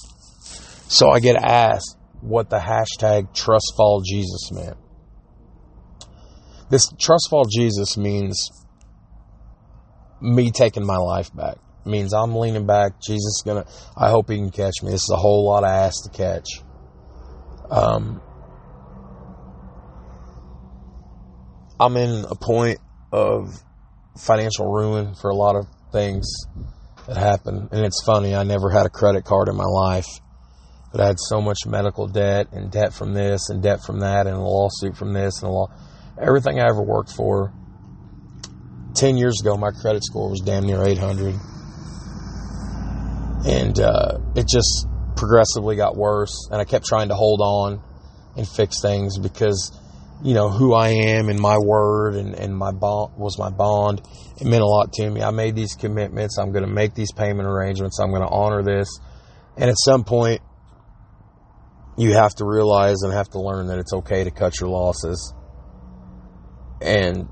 So 0.89 1.11
I 1.11 1.21
get 1.21 1.37
asked 1.37 1.97
what 2.21 2.51
the 2.51 2.59
hashtag 2.59 3.33
trust 3.35 3.75
fall 3.77 4.03
Jesus 4.05 4.51
meant. 4.51 4.77
This 6.73 6.91
trust 6.99 7.27
fall 7.29 7.45
Jesus 7.45 7.99
means 7.99 8.51
me 10.23 10.51
taking 10.51 10.87
my 10.87 10.97
life 10.97 11.29
back. 11.37 11.59
It 11.85 11.89
means 11.91 12.15
I'm 12.15 12.35
leaning 12.35 12.65
back. 12.65 12.99
Jesus 12.99 13.27
is 13.27 13.43
gonna. 13.45 13.67
I 13.95 14.09
hope 14.09 14.31
he 14.31 14.39
can 14.39 14.51
catch 14.51 14.83
me. 14.83 14.91
This 14.91 15.03
is 15.03 15.11
a 15.13 15.19
whole 15.19 15.45
lot 15.45 15.65
of 15.65 15.69
ass 15.69 16.01
to 16.05 16.09
catch. 16.09 16.49
Um, 17.71 18.23
I'm 21.79 21.95
in 21.99 22.25
a 22.31 22.35
point 22.35 22.79
of 23.13 23.63
financial 24.17 24.73
ruin 24.73 25.15
for 25.15 25.29
a 25.29 25.37
lot 25.37 25.57
of 25.57 25.67
things 25.93 26.27
that 27.07 27.19
happen, 27.19 27.69
and 27.71 27.85
it's 27.85 28.03
funny. 28.03 28.35
I 28.35 28.45
never 28.45 28.71
had 28.71 28.87
a 28.87 28.91
credit 28.91 29.27
card 29.27 29.49
in 29.49 29.57
my 29.57 29.67
life, 29.67 30.09
but 30.91 31.03
I 31.03 31.07
had 31.07 31.21
so 31.21 31.43
much 31.43 31.67
medical 31.67 32.07
debt 32.07 32.47
and 32.51 32.71
debt 32.73 32.95
from 32.95 33.13
this 33.13 33.51
and 33.51 33.63
debt 33.63 33.83
from 33.85 34.01
that 34.01 34.27
and 34.27 34.37
a 34.37 34.41
lawsuit 34.41 34.97
from 34.97 35.13
this 35.13 35.43
and 35.43 35.51
a 35.51 35.53
law 35.53 35.69
everything 36.21 36.61
I 36.61 36.69
ever 36.69 36.83
worked 36.83 37.13
for. 37.13 37.53
10 38.95 39.17
years 39.17 39.41
ago, 39.41 39.57
my 39.57 39.71
credit 39.71 40.05
score 40.05 40.31
was 40.31 40.41
damn 40.41 40.65
near 40.65 40.83
800. 40.83 41.35
And 43.47 43.81
uh, 43.81 44.19
it 44.37 44.47
just 44.47 44.87
progressively 45.17 45.77
got 45.77 45.97
worse. 45.97 46.49
And 46.51 46.61
I 46.61 46.65
kept 46.65 46.85
trying 46.85 47.09
to 47.09 47.15
hold 47.15 47.41
on 47.41 47.83
and 48.37 48.47
fix 48.47 48.81
things 48.81 49.19
because, 49.19 49.73
you 50.23 50.35
know, 50.35 50.49
who 50.49 50.75
I 50.75 50.89
am 50.89 51.29
and 51.29 51.41
my 51.41 51.59
word 51.59 52.15
and, 52.15 52.35
and 52.35 52.57
my 52.57 52.71
bond 52.71 53.17
was 53.17 53.39
my 53.39 53.51
bond. 53.51 54.03
It 54.41 54.47
meant 54.47 54.63
a 54.63 54.67
lot 54.67 54.93
to 54.95 55.11
me. 55.11 55.23
I 55.23 55.31
made 55.31 55.57
these 55.57 55.75
commitments. 55.75 56.39
I'm 56.39 56.53
going 56.53 56.65
to 56.65 56.71
make 56.71 56.95
these 56.95 57.13
payment 57.13 57.49
arrangements. 57.49 57.99
I'm 57.99 58.11
going 58.11 58.23
to 58.23 58.29
honor 58.29 58.63
this. 58.63 58.89
And 59.57 59.69
at 59.69 59.77
some 59.79 60.05
point, 60.05 60.41
you 61.99 62.13
have 62.15 62.35
to 62.37 62.47
realize 62.47 63.03
and 63.03 63.13
have 63.13 63.29
to 63.31 63.41
learn 63.41 63.67
that 63.67 63.79
it's 63.79 63.93
okay 63.93 64.25
to 64.25 64.31
cut 64.31 64.61
your 64.61 64.71
losses 64.71 65.35
and 66.83 67.29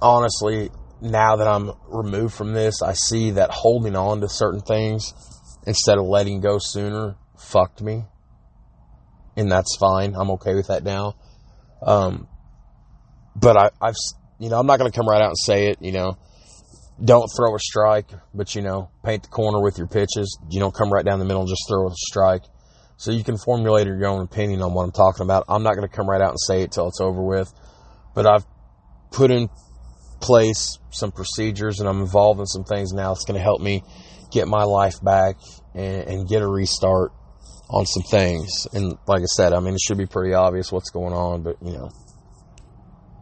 honestly, 0.00 0.70
now 1.00 1.36
that 1.36 1.46
I'm 1.46 1.72
removed 1.88 2.34
from 2.34 2.52
this, 2.52 2.82
I 2.82 2.92
see 2.94 3.32
that 3.32 3.50
holding 3.50 3.96
on 3.96 4.20
to 4.20 4.28
certain 4.28 4.60
things 4.60 5.12
instead 5.66 5.98
of 5.98 6.06
letting 6.06 6.40
go 6.40 6.58
sooner 6.58 7.16
fucked 7.38 7.82
me. 7.82 8.04
And 9.36 9.50
that's 9.50 9.76
fine. 9.76 10.14
I'm 10.14 10.30
okay 10.32 10.54
with 10.54 10.68
that 10.68 10.82
now. 10.84 11.16
Um, 11.82 12.26
but 13.34 13.56
I, 13.56 13.70
I've, 13.82 13.94
you 14.38 14.48
know, 14.48 14.58
I'm 14.58 14.66
not 14.66 14.78
going 14.78 14.90
to 14.90 14.96
come 14.96 15.08
right 15.08 15.20
out 15.20 15.28
and 15.28 15.38
say 15.38 15.66
it, 15.68 15.78
you 15.80 15.92
know, 15.92 16.16
don't 17.04 17.28
throw 17.36 17.54
a 17.54 17.58
strike, 17.58 18.10
but 18.32 18.54
you 18.54 18.62
know, 18.62 18.90
paint 19.04 19.24
the 19.24 19.28
corner 19.28 19.60
with 19.60 19.76
your 19.76 19.86
pitches. 19.86 20.38
You 20.50 20.60
don't 20.60 20.74
come 20.74 20.90
right 20.90 21.04
down 21.04 21.18
the 21.18 21.26
middle 21.26 21.42
and 21.42 21.48
just 21.48 21.64
throw 21.68 21.86
a 21.86 21.94
strike. 21.94 22.42
So 22.96 23.10
you 23.10 23.22
can 23.22 23.36
formulate 23.36 23.86
your 23.86 24.06
own 24.06 24.22
opinion 24.22 24.62
on 24.62 24.72
what 24.72 24.84
I'm 24.84 24.92
talking 24.92 25.24
about. 25.24 25.44
I'm 25.48 25.62
not 25.62 25.74
going 25.76 25.86
to 25.86 25.94
come 25.94 26.08
right 26.08 26.22
out 26.22 26.30
and 26.30 26.40
say 26.40 26.62
it 26.62 26.72
till 26.72 26.88
it's 26.88 27.00
over 27.00 27.22
with 27.22 27.52
but 28.16 28.26
I've 28.26 28.46
put 29.12 29.30
in 29.30 29.48
place 30.20 30.78
some 30.90 31.12
procedures 31.12 31.78
and 31.78 31.88
I'm 31.88 32.00
involved 32.00 32.40
in 32.40 32.46
some 32.46 32.64
things 32.64 32.92
now 32.92 33.12
that's 33.12 33.26
going 33.26 33.36
to 33.36 33.42
help 33.42 33.60
me 33.60 33.84
get 34.32 34.48
my 34.48 34.64
life 34.64 34.94
back 35.04 35.36
and, 35.74 36.08
and, 36.08 36.28
get 36.28 36.40
a 36.40 36.48
restart 36.48 37.12
on 37.68 37.84
some 37.84 38.02
things. 38.04 38.66
And 38.72 38.96
like 39.06 39.20
I 39.20 39.26
said, 39.26 39.52
I 39.52 39.60
mean, 39.60 39.74
it 39.74 39.80
should 39.80 39.98
be 39.98 40.06
pretty 40.06 40.32
obvious 40.32 40.72
what's 40.72 40.90
going 40.90 41.12
on, 41.12 41.42
but 41.42 41.56
you 41.62 41.72
know, 41.72 41.90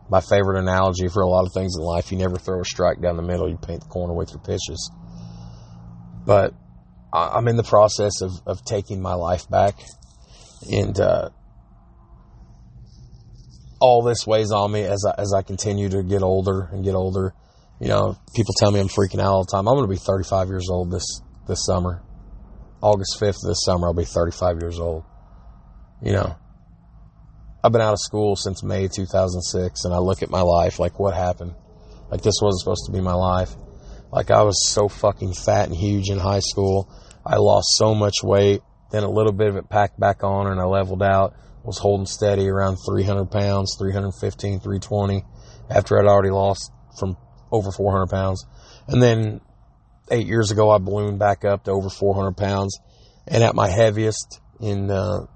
my 0.08 0.20
favorite 0.20 0.60
analogy 0.60 1.08
for 1.08 1.22
a 1.22 1.28
lot 1.28 1.44
of 1.44 1.52
things 1.52 1.76
in 1.76 1.82
life, 1.82 2.12
you 2.12 2.18
never 2.18 2.36
throw 2.36 2.60
a 2.60 2.64
strike 2.64 3.02
down 3.02 3.16
the 3.16 3.22
middle, 3.22 3.50
you 3.50 3.56
paint 3.56 3.80
the 3.80 3.88
corner 3.88 4.14
with 4.14 4.30
your 4.30 4.40
pitches. 4.40 4.90
But 6.24 6.54
I'm 7.12 7.48
in 7.48 7.56
the 7.56 7.64
process 7.64 8.22
of, 8.22 8.32
of 8.46 8.64
taking 8.64 9.02
my 9.02 9.14
life 9.14 9.50
back 9.50 9.74
and, 10.70 10.98
uh, 10.98 11.30
all 13.80 14.02
this 14.02 14.26
weighs 14.26 14.52
on 14.52 14.72
me 14.72 14.82
as 14.82 15.04
I, 15.06 15.20
as 15.20 15.32
I 15.36 15.42
continue 15.42 15.88
to 15.90 16.02
get 16.02 16.22
older 16.22 16.68
and 16.72 16.84
get 16.84 16.94
older. 16.94 17.34
You 17.80 17.88
know, 17.88 18.16
people 18.34 18.54
tell 18.58 18.70
me 18.70 18.80
I'm 18.80 18.88
freaking 18.88 19.20
out 19.20 19.32
all 19.32 19.44
the 19.44 19.50
time. 19.50 19.68
I'm 19.68 19.74
going 19.74 19.88
to 19.88 19.92
be 19.92 19.98
35 19.98 20.48
years 20.48 20.68
old 20.70 20.90
this, 20.90 21.20
this 21.48 21.64
summer. 21.64 22.02
August 22.80 23.18
5th 23.20 23.38
this 23.46 23.64
summer, 23.64 23.88
I'll 23.88 23.94
be 23.94 24.04
35 24.04 24.58
years 24.60 24.78
old. 24.78 25.04
You 26.02 26.12
know, 26.12 26.36
I've 27.64 27.72
been 27.72 27.80
out 27.80 27.94
of 27.94 27.98
school 27.98 28.36
since 28.36 28.62
May 28.62 28.88
2006 28.88 29.84
and 29.84 29.94
I 29.94 29.98
look 29.98 30.22
at 30.22 30.28
my 30.28 30.42
life 30.42 30.78
like 30.78 30.98
what 31.00 31.14
happened? 31.14 31.54
Like 32.10 32.20
this 32.20 32.34
wasn't 32.42 32.60
supposed 32.60 32.84
to 32.86 32.92
be 32.92 33.00
my 33.00 33.14
life. 33.14 33.54
Like 34.12 34.30
I 34.30 34.42
was 34.42 34.70
so 34.70 34.86
fucking 34.86 35.32
fat 35.32 35.68
and 35.68 35.74
huge 35.74 36.10
in 36.10 36.18
high 36.18 36.40
school. 36.40 36.90
I 37.24 37.36
lost 37.36 37.68
so 37.74 37.94
much 37.94 38.22
weight. 38.22 38.60
Then 38.92 39.02
a 39.02 39.10
little 39.10 39.32
bit 39.32 39.48
of 39.48 39.56
it 39.56 39.70
packed 39.70 39.98
back 39.98 40.22
on 40.22 40.46
and 40.46 40.60
I 40.60 40.64
leveled 40.64 41.02
out. 41.02 41.34
Was 41.64 41.78
holding 41.78 42.06
steady 42.06 42.48
around 42.48 42.76
300 42.76 43.30
pounds, 43.30 43.76
315, 43.78 44.60
320 44.60 45.24
after 45.70 45.98
I'd 45.98 46.06
already 46.06 46.30
lost 46.30 46.70
from 46.98 47.16
over 47.50 47.72
400 47.72 48.06
pounds. 48.08 48.46
And 48.86 49.02
then 49.02 49.40
eight 50.10 50.26
years 50.26 50.50
ago, 50.50 50.70
I 50.70 50.78
ballooned 50.78 51.18
back 51.18 51.44
up 51.44 51.64
to 51.64 51.70
over 51.70 51.88
400 51.88 52.36
pounds. 52.36 52.78
And 53.26 53.42
at 53.42 53.54
my 53.54 53.68
heaviest 53.70 54.40
in 54.60 54.90
uh, 54.90 55.26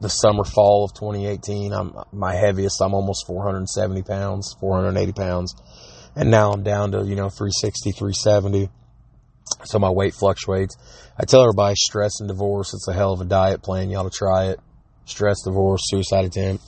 the 0.00 0.08
summer 0.08 0.44
fall 0.44 0.84
of 0.84 0.94
2018, 0.94 1.72
I'm 1.72 1.94
my 2.12 2.34
heaviest. 2.34 2.80
I'm 2.82 2.94
almost 2.94 3.26
470 3.26 4.02
pounds, 4.02 4.54
480 4.60 5.12
pounds, 5.12 5.54
and 6.14 6.30
now 6.30 6.50
I'm 6.52 6.62
down 6.62 6.92
to 6.92 6.98
you 7.04 7.16
know 7.16 7.28
360, 7.28 7.92
370. 7.92 8.68
So 9.64 9.78
my 9.78 9.90
weight 9.90 10.14
fluctuates. 10.14 10.76
I 11.16 11.24
tell 11.24 11.42
everybody 11.42 11.76
stress 11.76 12.20
and 12.20 12.28
divorce. 12.28 12.74
It's 12.74 12.88
a 12.88 12.92
hell 12.92 13.12
of 13.12 13.20
a 13.20 13.24
diet 13.24 13.62
plan. 13.62 13.90
You 13.90 13.98
ought 13.98 14.10
to 14.10 14.16
try 14.16 14.46
it. 14.46 14.60
Stress, 15.06 15.42
divorce, 15.44 15.82
suicide 15.84 16.26
attempt. 16.26 16.64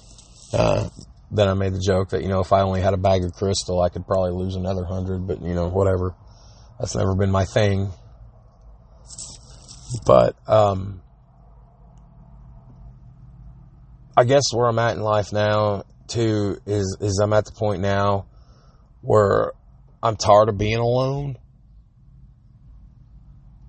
Uh, 0.53 0.89
then 1.31 1.49
I 1.49 1.55
made 1.55 1.75
the 1.75 1.83
joke 1.85 2.11
that 2.11 2.23
you 2.23 2.29
know 2.29 2.41
if 2.41 2.53
I 2.53 2.63
only 2.63 2.81
had 2.81 2.95
a 2.95 2.99
bag 2.99 3.23
of 3.25 3.33
crystal, 3.35 3.83
I 3.83 3.91
could 3.91 4.07
probably 4.07 4.33
lose 4.33 4.55
another 4.55 4.85
hundred. 4.85 5.27
But 5.27 5.43
you 5.43 5.55
know 5.55 5.69
whatever. 5.69 6.15
That's 6.79 6.95
never 6.95 7.15
been 7.15 7.31
my 7.31 7.45
thing. 7.45 7.91
But 10.07 10.37
um, 10.49 11.03
I 14.17 14.25
guess 14.25 14.45
where 14.53 14.69
I'm 14.69 14.79
at 14.79 14.97
in 14.97 15.03
life 15.03 15.33
now 15.33 15.85
too 16.07 16.59
is 16.67 16.97
is 17.01 17.21
I'm 17.23 17.33
at 17.33 17.45
the 17.45 17.53
point 17.53 17.83
now 17.83 18.27
where 19.01 19.53
I'm 20.03 20.17
tired 20.17 20.49
of 20.49 20.57
being 20.59 20.79
alone. 20.79 21.37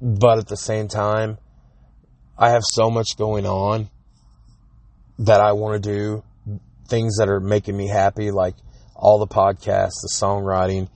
But 0.02 0.38
at 0.38 0.48
the 0.48 0.56
same 0.56 0.88
time, 0.88 1.38
I 2.38 2.52
have 2.52 2.64
so 2.64 2.90
much 2.90 3.18
going 3.18 3.46
on 3.46 3.90
that 5.20 5.42
I 5.42 5.54
want 5.54 5.82
to 5.82 5.90
do 5.90 6.24
things 6.88 7.18
that 7.18 7.30
are 7.30 7.40
making 7.40 7.78
me 7.78 7.88
happy, 7.88 8.32
like 8.32 8.56
all 8.96 9.20
the 9.20 9.28
podcasts, 9.28 10.02
the 10.02 10.12
songwriting, 10.14 10.90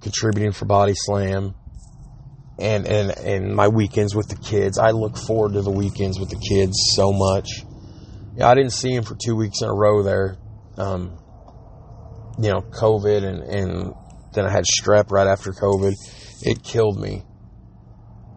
contributing 0.00 0.52
for 0.52 0.66
Body 0.66 0.94
Slam, 0.94 1.54
and 2.58 2.86
and 2.86 3.10
and 3.18 3.54
my 3.54 3.68
weekends 3.68 4.14
with 4.14 4.28
the 4.28 4.36
kids. 4.36 4.78
I 4.78 4.90
look 4.90 5.16
forward 5.16 5.54
to 5.54 5.62
the 5.62 5.70
weekends 5.70 6.18
with 6.20 6.30
the 6.30 6.36
kids 6.36 6.74
so 6.94 7.12
much 7.12 7.48
yeah, 8.34 8.48
I 8.48 8.54
didn't 8.54 8.72
see 8.72 8.94
him 8.94 9.04
for 9.04 9.14
two 9.14 9.36
weeks 9.36 9.60
in 9.60 9.68
a 9.68 9.74
row 9.74 10.02
there. 10.02 10.38
Um, 10.78 11.18
you 12.38 12.50
know, 12.50 12.62
COVID 12.62 13.24
and, 13.24 13.42
and 13.42 13.94
then 14.32 14.46
I 14.46 14.50
had 14.50 14.64
strep 14.64 15.10
right 15.10 15.26
after 15.26 15.52
COVID. 15.52 15.92
It 16.42 16.62
killed 16.62 16.98
me. 16.98 17.24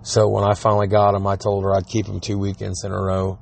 So 0.03 0.27
when 0.27 0.43
I 0.43 0.53
finally 0.53 0.87
got 0.87 1.15
him, 1.15 1.25
I 1.25 1.37
told 1.37 1.63
her 1.63 1.73
I'd 1.73 1.87
keep 1.87 2.07
him 2.07 2.19
two 2.19 2.37
weekends 2.37 2.83
in 2.83 2.91
a 2.91 3.01
row. 3.01 3.39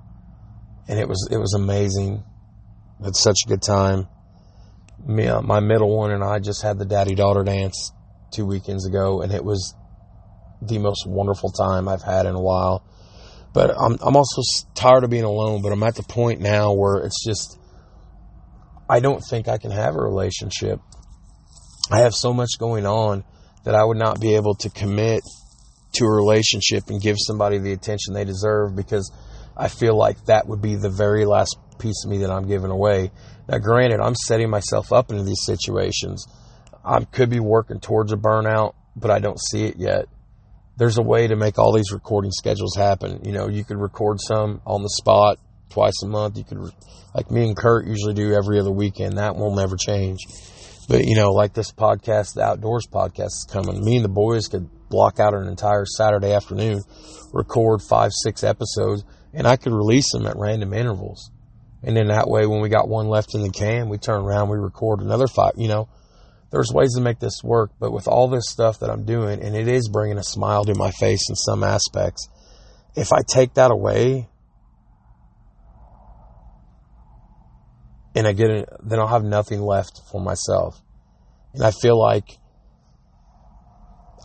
And 0.88 1.00
it 1.00 1.08
was, 1.08 1.28
it 1.32 1.38
was 1.38 1.54
amazing. 1.54 2.24
It's 3.02 3.22
such 3.22 3.38
a 3.46 3.50
good 3.50 3.62
time. 3.62 4.08
Me, 5.06 5.28
uh, 5.28 5.42
my 5.42 5.60
middle 5.60 5.98
one 5.98 6.12
and 6.12 6.24
I 6.24 6.40
just 6.40 6.62
had 6.62 6.78
the 6.78 6.86
daddy 6.86 7.16
daughter 7.16 7.44
dance 7.44 7.92
two 8.32 8.46
weekends 8.46 8.88
ago 8.88 9.22
and 9.22 9.34
it 9.34 9.44
was 9.44 9.76
the 10.62 10.80
most 10.80 11.06
wonderful 11.06 11.52
time 11.52 11.88
I've 11.88 12.04
had 12.04 12.26
in 12.26 12.36
a 12.36 12.42
while. 12.42 12.86
But 13.54 13.72
I'm, 13.78 13.98
I'm 14.02 14.16
also 14.16 14.42
tired 14.74 15.04
of 15.04 15.10
being 15.10 15.24
alone, 15.24 15.62
but 15.62 15.72
I'm 15.72 15.84
at 15.84 15.96
the 15.96 16.04
point 16.04 16.42
now 16.42 16.74
where 16.74 16.98
it's 17.06 17.24
just, 17.24 17.60
I 18.90 19.00
don't 19.00 19.22
think 19.30 19.48
I 19.48 19.58
can 19.58 19.72
have 19.72 19.96
a 19.96 20.02
relationship. 20.02 20.80
I 21.92 22.00
have 22.00 22.16
so 22.16 22.34
much 22.34 22.52
going 22.58 22.86
on 22.86 23.24
that 23.66 23.76
I 23.76 23.84
would 23.84 23.98
not 23.98 24.20
be 24.20 24.36
able 24.36 24.56
to 24.56 24.70
commit 24.70 25.22
to 25.94 26.06
a 26.06 26.12
relationship 26.12 26.90
and 26.90 27.02
give 27.02 27.18
somebody 27.20 27.60
the 27.60 27.74
attention 27.74 28.14
they 28.14 28.26
deserve 28.26 28.76
because 28.76 29.12
I 29.56 29.68
feel 29.68 29.96
like 29.96 30.26
that 30.26 30.48
would 30.48 30.62
be 30.62 30.76
the 30.76 30.90
very 30.90 31.26
last 31.26 31.58
piece 31.80 32.04
of 32.06 32.12
me 32.12 32.20
that 32.20 32.32
I'm 32.32 32.48
giving 32.48 32.72
away. 32.72 33.12
Now, 33.48 33.58
granted, 33.60 34.00
I'm 34.00 34.16
setting 34.16 34.50
myself 34.50 34.92
up 34.92 35.12
into 35.12 35.24
these 35.24 35.44
situations. 35.44 36.26
I 36.84 37.04
could 37.06 37.30
be 37.30 37.40
working 37.40 37.80
towards 37.80 38.12
a 38.12 38.18
burnout, 38.18 38.74
but 38.96 39.12
I 39.12 39.20
don't 39.20 39.40
see 39.40 39.66
it 39.66 39.76
yet 39.78 40.08
there's 40.78 40.98
a 40.98 41.04
way 41.04 41.28
to 41.28 41.36
make 41.36 41.60
all 41.60 41.74
these 41.74 41.92
recording 41.92 42.32
schedules 42.32 42.76
happen. 42.76 43.22
You 43.24 43.32
know, 43.32 43.48
you 43.48 43.64
could 43.64 43.78
record 43.78 44.20
some 44.20 44.62
on 44.66 44.82
the 44.82 44.90
spot 44.90 45.38
twice 45.70 46.02
a 46.04 46.08
month. 46.08 46.38
You 46.38 46.44
could, 46.44 46.72
like 47.14 47.30
me 47.30 47.48
and 47.48 47.56
Kurt 47.56 47.88
usually 47.88 48.14
do 48.14 48.34
every 48.34 48.60
other 48.60 48.72
weekend. 48.72 49.18
That 49.18 49.36
will 49.36 49.56
never 49.56 49.76
change. 49.76 50.20
But, 50.90 51.06
you 51.06 51.16
know, 51.16 51.32
like 51.32 51.54
this 51.54 51.72
podcast, 51.72 52.34
the 52.34 52.44
Outdoors 52.44 52.88
podcast 52.92 53.28
is 53.28 53.48
coming. 53.50 53.84
Me 53.84 53.98
and 53.98 54.06
the 54.06 54.10
boys 54.10 54.48
could 54.48 54.68
block 54.90 55.20
out 55.20 55.34
an 55.34 55.48
entire 55.48 55.86
Saturday 55.86 56.34
afternoon, 56.34 56.82
record 57.32 57.82
five, 57.82 58.12
six 58.12 58.44
episodes, 58.44 59.04
and 59.34 59.48
I 59.48 59.56
could 59.56 59.74
release 59.74 60.12
them 60.12 60.28
at 60.28 60.38
random 60.38 60.74
intervals. 60.74 61.32
And 61.82 61.98
then 61.98 62.08
that 62.08 62.30
way, 62.30 62.46
when 62.46 62.62
we 62.62 62.70
got 62.70 62.88
one 62.88 63.08
left 63.08 63.36
in 63.36 63.42
the 63.42 63.50
can, 63.50 63.90
we 63.90 63.98
turn 63.98 64.22
around, 64.22 64.50
we 64.50 64.58
record 64.58 65.02
another 65.02 65.28
five, 65.28 65.54
you 65.58 65.68
know 65.68 65.90
there's 66.54 66.72
ways 66.72 66.94
to 66.94 67.02
make 67.02 67.18
this 67.18 67.44
work, 67.44 67.72
but 67.80 67.92
with 67.92 68.08
all 68.08 68.28
this 68.28 68.48
stuff 68.48 68.80
that 68.82 68.92
I'm 68.92 69.06
doing, 69.06 69.42
and 69.42 69.56
it 69.56 69.68
is 69.68 69.90
bringing 69.90 70.20
a 70.20 70.24
smile 70.24 70.64
to 70.66 70.76
my 70.76 70.92
face 70.92 71.28
in 71.28 71.36
some 71.36 71.64
aspects, 71.64 72.30
if 72.96 73.12
I 73.12 73.22
take 73.28 73.56
that 73.56 73.72
away, 73.72 74.30
and 78.14 78.28
I 78.28 78.34
get 78.34 78.52
it, 78.52 78.70
then 78.84 79.00
I'll 79.00 79.08
have 79.08 79.24
nothing 79.24 79.62
left 79.62 80.02
for 80.12 80.22
myself. 80.22 80.80
And 81.56 81.64
I 81.64 81.72
feel 81.72 82.00
like 82.00 82.38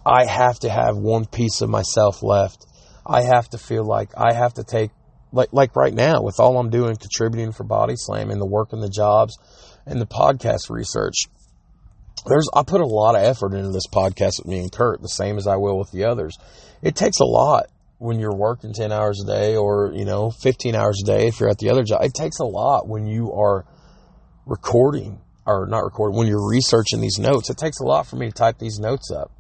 I 0.05 0.27
have 0.27 0.59
to 0.61 0.69
have 0.69 0.99
one 0.99 1.25
piece 1.25 1.63
of 1.63 1.71
myself 1.71 2.23
left. 2.23 2.67
I 3.07 3.23
have 3.23 3.49
to 3.51 3.59
feel 3.59 3.87
like 3.87 4.11
I 4.15 4.35
have 4.35 4.53
to 4.55 4.65
take, 4.65 4.91
like, 5.33 5.53
like 5.53 5.77
right 5.77 5.95
now 5.95 6.23
with 6.23 6.41
all 6.41 6.59
I'm 6.59 6.71
doing, 6.71 6.97
contributing 6.97 7.53
for 7.53 7.65
Body 7.65 7.95
Slam 7.97 8.31
and 8.31 8.41
the 8.41 8.47
work 8.47 8.73
and 8.73 8.83
the 8.83 8.89
jobs 8.89 9.39
and 9.87 10.01
the 10.01 10.07
podcast 10.07 10.71
research 10.71 11.27
there's 12.27 12.49
I 12.55 12.63
put 12.63 12.81
a 12.81 12.87
lot 12.87 13.15
of 13.15 13.23
effort 13.23 13.55
into 13.55 13.71
this 13.71 13.87
podcast 13.93 14.39
with 14.39 14.47
me 14.47 14.61
and 14.61 14.73
Kurt, 14.73 15.01
the 15.01 15.09
same 15.09 15.37
as 15.39 15.47
I 15.47 15.57
will 15.57 15.79
with 15.79 15.91
the 15.91 16.05
others. 16.05 16.37
It 16.83 16.95
takes 16.95 17.21
a 17.21 17.25
lot 17.25 17.67
when 17.99 18.19
you're 18.21 18.35
working 18.35 18.73
10 18.73 18.93
hours 18.93 19.23
a 19.23 19.27
day 19.27 19.57
or, 19.57 19.93
you 19.95 20.05
know, 20.05 20.31
15 20.31 20.75
hours 20.75 21.01
a 21.03 21.07
day 21.07 21.27
if 21.27 21.41
you're 21.41 21.49
at 21.49 21.59
the 21.59 21.71
other 21.71 21.83
job. 21.83 22.03
It 22.03 22.15
takes 22.15 22.39
a 22.39 22.45
lot 22.45 22.89
when 22.89 23.07
you 23.07 23.33
are 23.33 23.67
recording 24.47 25.21
or 25.47 25.67
not 25.67 25.85
recording, 25.85 26.17
when 26.17 26.27
you're 26.27 26.49
researching 26.49 27.01
these 27.01 27.19
notes. 27.19 27.51
It 27.51 27.57
takes 27.57 27.81
a 27.81 27.85
lot 27.85 28.07
for 28.07 28.17
me 28.17 28.27
to 28.27 28.33
type 28.33 28.59
these 28.59 28.79
notes 28.79 29.11
up. 29.11 29.33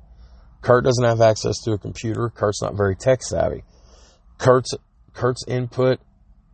Kurt 0.60 0.84
doesn't 0.84 1.04
have 1.04 1.20
access 1.20 1.58
to 1.64 1.72
a 1.72 1.78
computer. 1.78 2.30
Kurt's 2.30 2.62
not 2.62 2.76
very 2.76 2.96
tech 2.96 3.22
savvy. 3.22 3.62
Kurt's 4.38 4.72
Kurt's 5.18 5.44
input 5.48 6.00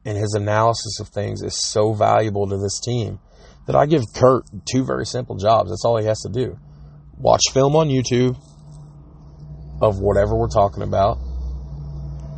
and 0.04 0.16
his 0.16 0.34
analysis 0.34 0.98
of 1.00 1.08
things 1.08 1.42
is 1.42 1.62
so 1.62 1.92
valuable 1.92 2.48
to 2.48 2.56
this 2.56 2.80
team 2.80 3.20
that 3.66 3.76
I 3.76 3.86
give 3.86 4.02
Kurt 4.14 4.44
two 4.70 4.84
very 4.84 5.06
simple 5.06 5.36
jobs. 5.36 5.70
That's 5.70 5.84
all 5.84 5.98
he 5.98 6.06
has 6.06 6.20
to 6.20 6.30
do. 6.30 6.58
Watch 7.18 7.42
film 7.52 7.76
on 7.76 7.88
YouTube 7.88 8.36
of 9.80 9.98
whatever 10.00 10.36
we're 10.36 10.48
talking 10.48 10.82
about. 10.82 11.18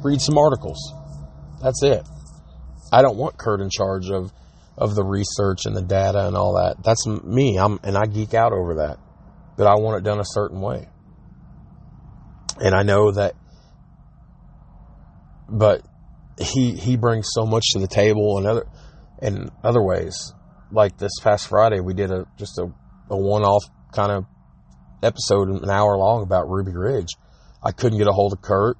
Read 0.02 0.20
some 0.20 0.36
articles. 0.38 0.78
That's 1.62 1.82
it. 1.82 2.02
I 2.92 3.02
don't 3.02 3.16
want 3.16 3.38
Kurt 3.38 3.60
in 3.60 3.70
charge 3.70 4.10
of 4.10 4.32
of 4.76 4.94
the 4.94 5.02
research 5.02 5.64
and 5.64 5.74
the 5.74 5.82
data 5.82 6.26
and 6.26 6.36
all 6.36 6.54
that. 6.54 6.84
That's 6.84 7.06
me. 7.06 7.58
I'm 7.58 7.80
and 7.82 7.96
I 7.96 8.04
geek 8.06 8.34
out 8.34 8.52
over 8.52 8.74
that. 8.76 8.98
But 9.56 9.66
I 9.66 9.76
want 9.76 9.98
it 9.98 10.04
done 10.04 10.20
a 10.20 10.24
certain 10.24 10.60
way. 10.60 10.86
And 12.60 12.74
I 12.74 12.82
know 12.82 13.10
that 13.12 13.34
but 15.48 15.82
he 16.38 16.72
he 16.72 16.96
brings 16.96 17.28
so 17.30 17.46
much 17.46 17.64
to 17.72 17.78
the 17.78 17.88
table 17.88 18.38
and 18.38 18.46
other 18.46 18.66
in 19.22 19.50
other 19.64 19.82
ways 19.82 20.34
like 20.70 20.98
this 20.98 21.12
past 21.22 21.48
Friday, 21.48 21.80
we 21.80 21.94
did 21.94 22.10
a 22.10 22.26
just 22.38 22.58
a, 22.58 22.64
a 23.10 23.16
one 23.16 23.42
off 23.42 23.64
kind 23.92 24.12
of 24.12 24.24
episode, 25.02 25.48
an 25.48 25.70
hour 25.70 25.96
long 25.96 26.22
about 26.22 26.48
Ruby 26.48 26.72
Ridge. 26.74 27.14
I 27.62 27.72
couldn't 27.72 27.98
get 27.98 28.08
a 28.08 28.12
hold 28.12 28.32
of 28.32 28.42
Kurt. 28.42 28.76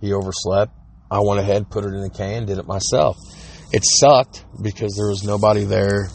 He 0.00 0.12
overslept. 0.12 0.72
I 1.10 1.20
went 1.20 1.40
ahead, 1.40 1.70
put 1.70 1.84
it 1.84 1.88
in 1.88 2.02
a 2.02 2.10
can, 2.10 2.46
did 2.46 2.58
it 2.58 2.66
myself. 2.66 3.16
It 3.72 3.82
sucked 3.84 4.44
because 4.62 4.94
there 4.96 5.08
was 5.08 5.24
nobody 5.24 5.64
there 5.64 6.08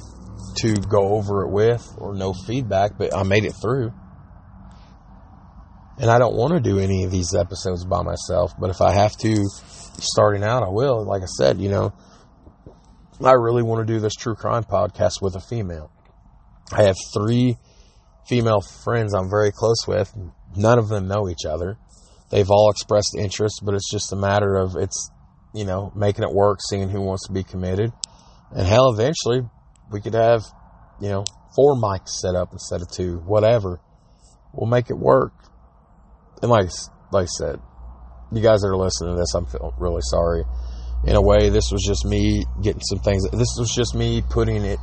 to 0.57 0.73
go 0.73 1.15
over 1.15 1.43
it 1.43 1.51
with 1.51 1.85
or 1.97 2.15
no 2.15 2.33
feedback, 2.33 2.97
but 2.97 3.15
I 3.15 3.23
made 3.23 3.45
it 3.45 3.53
through. 3.61 3.91
And 5.99 6.09
I 6.09 6.17
don't 6.17 6.35
want 6.35 6.53
to 6.53 6.61
do 6.61 6.79
any 6.79 7.03
of 7.03 7.11
these 7.11 7.35
episodes 7.35 7.83
by 7.83 8.01
myself, 8.03 8.53
but 8.57 8.69
if 8.69 8.81
I 8.81 8.93
have 8.93 9.17
to 9.17 9.45
starting 9.99 10.43
out, 10.43 10.63
I 10.63 10.69
will. 10.69 11.05
Like 11.05 11.23
I 11.23 11.25
said, 11.25 11.59
you 11.59 11.69
know, 11.69 11.93
I 13.23 13.33
really 13.33 13.63
want 13.63 13.85
to 13.85 13.93
do 13.93 13.99
this 13.99 14.13
true 14.13 14.35
crime 14.35 14.63
podcast 14.63 15.21
with 15.21 15.35
a 15.35 15.41
female. 15.41 15.91
I 16.71 16.83
have 16.83 16.95
three 17.13 17.57
female 18.27 18.61
friends 18.61 19.13
I'm 19.13 19.29
very 19.29 19.51
close 19.51 19.85
with. 19.87 20.15
None 20.55 20.79
of 20.79 20.87
them 20.87 21.09
know 21.09 21.27
each 21.27 21.45
other. 21.45 21.77
They've 22.31 22.49
all 22.49 22.71
expressed 22.71 23.15
interest, 23.17 23.61
but 23.65 23.73
it's 23.73 23.91
just 23.91 24.13
a 24.13 24.15
matter 24.15 24.55
of 24.55 24.77
it's, 24.77 25.11
you 25.53 25.65
know, 25.65 25.91
making 25.95 26.23
it 26.23 26.31
work, 26.31 26.59
seeing 26.69 26.89
who 26.89 27.01
wants 27.01 27.27
to 27.27 27.33
be 27.33 27.43
committed. 27.43 27.91
And 28.55 28.65
hell, 28.65 28.93
eventually 28.93 29.41
we 29.91 29.99
could 29.99 30.13
have, 30.13 30.43
you 31.01 31.09
know, 31.09 31.25
four 31.55 31.75
mics 31.75 32.09
set 32.21 32.35
up 32.35 32.53
instead 32.53 32.81
of 32.81 32.89
two, 32.89 33.17
whatever. 33.25 33.81
we'll 34.53 34.69
make 34.69 34.89
it 34.89 34.97
work. 34.97 35.33
And 36.41 36.51
like, 36.51 36.69
like 37.11 37.23
I 37.23 37.25
said, 37.37 37.59
you 38.31 38.41
guys 38.41 38.61
that 38.61 38.67
are 38.67 38.77
listening 38.77 39.15
to 39.15 39.19
this, 39.19 39.33
I'm 39.33 39.47
really 39.77 40.01
sorry. 40.03 40.43
In 41.05 41.15
a 41.15 41.21
way, 41.21 41.49
this 41.49 41.71
was 41.71 41.83
just 41.83 42.05
me 42.05 42.45
getting 42.61 42.81
some 42.81 42.99
things. 42.99 43.23
This 43.31 43.55
was 43.57 43.71
just 43.73 43.95
me 43.95 44.21
putting 44.29 44.65
it 44.65 44.79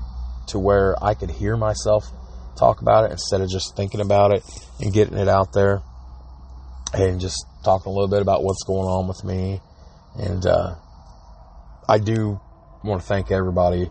to 0.49 0.59
where 0.59 0.97
I 1.03 1.15
could 1.15 1.31
hear 1.31 1.57
myself 1.57 2.05
talk 2.57 2.81
about 2.81 3.05
it 3.05 3.13
instead 3.13 3.41
of 3.41 3.51
just 3.51 3.77
thinking 3.77 4.01
about 4.01 4.33
it 4.33 4.43
and 4.81 4.93
getting 4.93 5.19
it 5.19 5.29
out 5.29 5.53
there 5.53 5.83
and 6.95 7.21
just 7.21 7.45
talking 7.65 7.91
a 7.91 7.95
little 7.95 8.09
bit 8.09 8.23
about 8.23 8.43
what's 8.43 8.65
going 8.65 8.89
on 8.89 9.07
with 9.07 9.23
me. 9.25 9.61
And 10.17 10.47
uh, 10.47 10.75
I 11.89 11.99
do 11.99 12.41
want 12.83 13.03
to 13.03 13.07
thank 13.07 13.31
everybody 13.31 13.91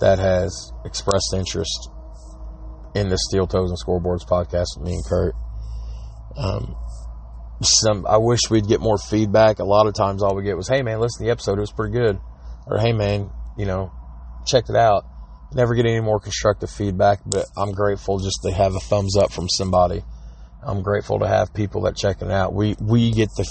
that 0.00 0.18
has 0.18 0.72
expressed 0.84 1.32
interest 1.34 1.88
in 2.94 3.08
the 3.08 3.18
Steel 3.18 3.46
Toes 3.46 3.70
and 3.70 3.78
Scoreboards 3.78 4.26
podcast 4.26 4.76
with 4.76 4.86
me 4.86 4.94
and 4.94 5.04
Kurt. 5.04 5.34
Um, 6.36 6.76
some 7.62 8.06
I 8.06 8.18
wish 8.18 8.40
we'd 8.50 8.66
get 8.66 8.80
more 8.80 8.98
feedback. 8.98 9.58
A 9.58 9.64
lot 9.64 9.86
of 9.86 9.94
times, 9.94 10.22
all 10.22 10.34
we 10.34 10.42
get 10.42 10.56
was, 10.56 10.68
"Hey 10.68 10.82
man, 10.82 11.00
listen 11.00 11.20
to 11.20 11.24
the 11.24 11.30
episode; 11.30 11.58
it 11.58 11.60
was 11.60 11.72
pretty 11.72 11.92
good," 11.92 12.18
or 12.66 12.78
"Hey 12.78 12.92
man, 12.92 13.30
you 13.56 13.66
know, 13.66 13.92
checked 14.46 14.70
it 14.70 14.76
out." 14.76 15.04
Never 15.52 15.74
get 15.74 15.86
any 15.86 16.00
more 16.00 16.18
constructive 16.18 16.70
feedback, 16.70 17.20
but 17.24 17.46
I'm 17.56 17.72
grateful 17.72 18.18
just 18.18 18.40
to 18.42 18.52
have 18.52 18.74
a 18.74 18.80
thumbs 18.80 19.16
up 19.16 19.30
from 19.30 19.48
somebody. 19.48 20.02
I'm 20.66 20.82
grateful 20.82 21.20
to 21.20 21.28
have 21.28 21.54
people 21.54 21.82
that 21.82 21.96
check 21.96 22.22
it 22.22 22.30
out. 22.30 22.54
We 22.54 22.74
we 22.80 23.12
get 23.12 23.28
the 23.36 23.48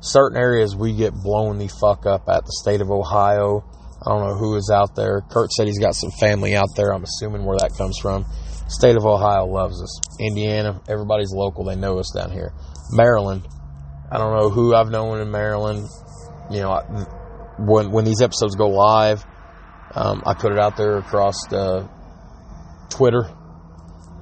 certain 0.00 0.38
areas 0.38 0.76
we 0.76 0.92
get 0.92 1.14
blown 1.14 1.58
the 1.58 1.68
fuck 1.68 2.06
up 2.06 2.28
at 2.28 2.44
the 2.44 2.52
state 2.60 2.80
of 2.80 2.90
Ohio. 2.90 3.64
I 4.04 4.10
don't 4.10 4.28
know 4.28 4.34
who 4.34 4.56
is 4.56 4.70
out 4.72 4.94
there. 4.94 5.22
Kurt 5.30 5.50
said 5.52 5.66
he's 5.66 5.78
got 5.78 5.94
some 5.94 6.10
family 6.20 6.54
out 6.54 6.68
there. 6.76 6.92
I'm 6.92 7.02
assuming 7.02 7.44
where 7.44 7.58
that 7.58 7.76
comes 7.76 7.98
from. 7.98 8.24
State 8.68 8.96
of 8.96 9.06
Ohio 9.06 9.46
loves 9.46 9.82
us. 9.82 10.20
Indiana, 10.20 10.80
everybody's 10.88 11.32
local. 11.32 11.64
They 11.64 11.74
know 11.74 11.98
us 11.98 12.12
down 12.14 12.30
here. 12.30 12.52
Maryland, 12.90 13.46
I 14.10 14.18
don't 14.18 14.36
know 14.36 14.50
who 14.50 14.74
I've 14.74 14.90
known 14.90 15.20
in 15.20 15.30
Maryland. 15.30 15.88
You 16.50 16.60
know, 16.60 17.06
when 17.58 17.90
when 17.90 18.04
these 18.04 18.22
episodes 18.22 18.56
go 18.56 18.68
live, 18.68 19.24
um, 19.94 20.22
I 20.24 20.34
put 20.34 20.52
it 20.52 20.58
out 20.58 20.76
there 20.76 20.98
across 20.98 21.36
the 21.50 21.88
Twitter 22.90 23.30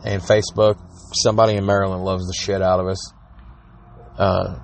and 0.05 0.23
Facebook. 0.23 0.79
Somebody 1.23 1.55
in 1.55 1.65
Maryland 1.65 2.05
loves 2.05 2.27
the 2.27 2.35
shit 2.35 2.63
out 2.63 2.81
of 2.81 2.87
us. 2.87 3.13
Uh, 4.19 4.59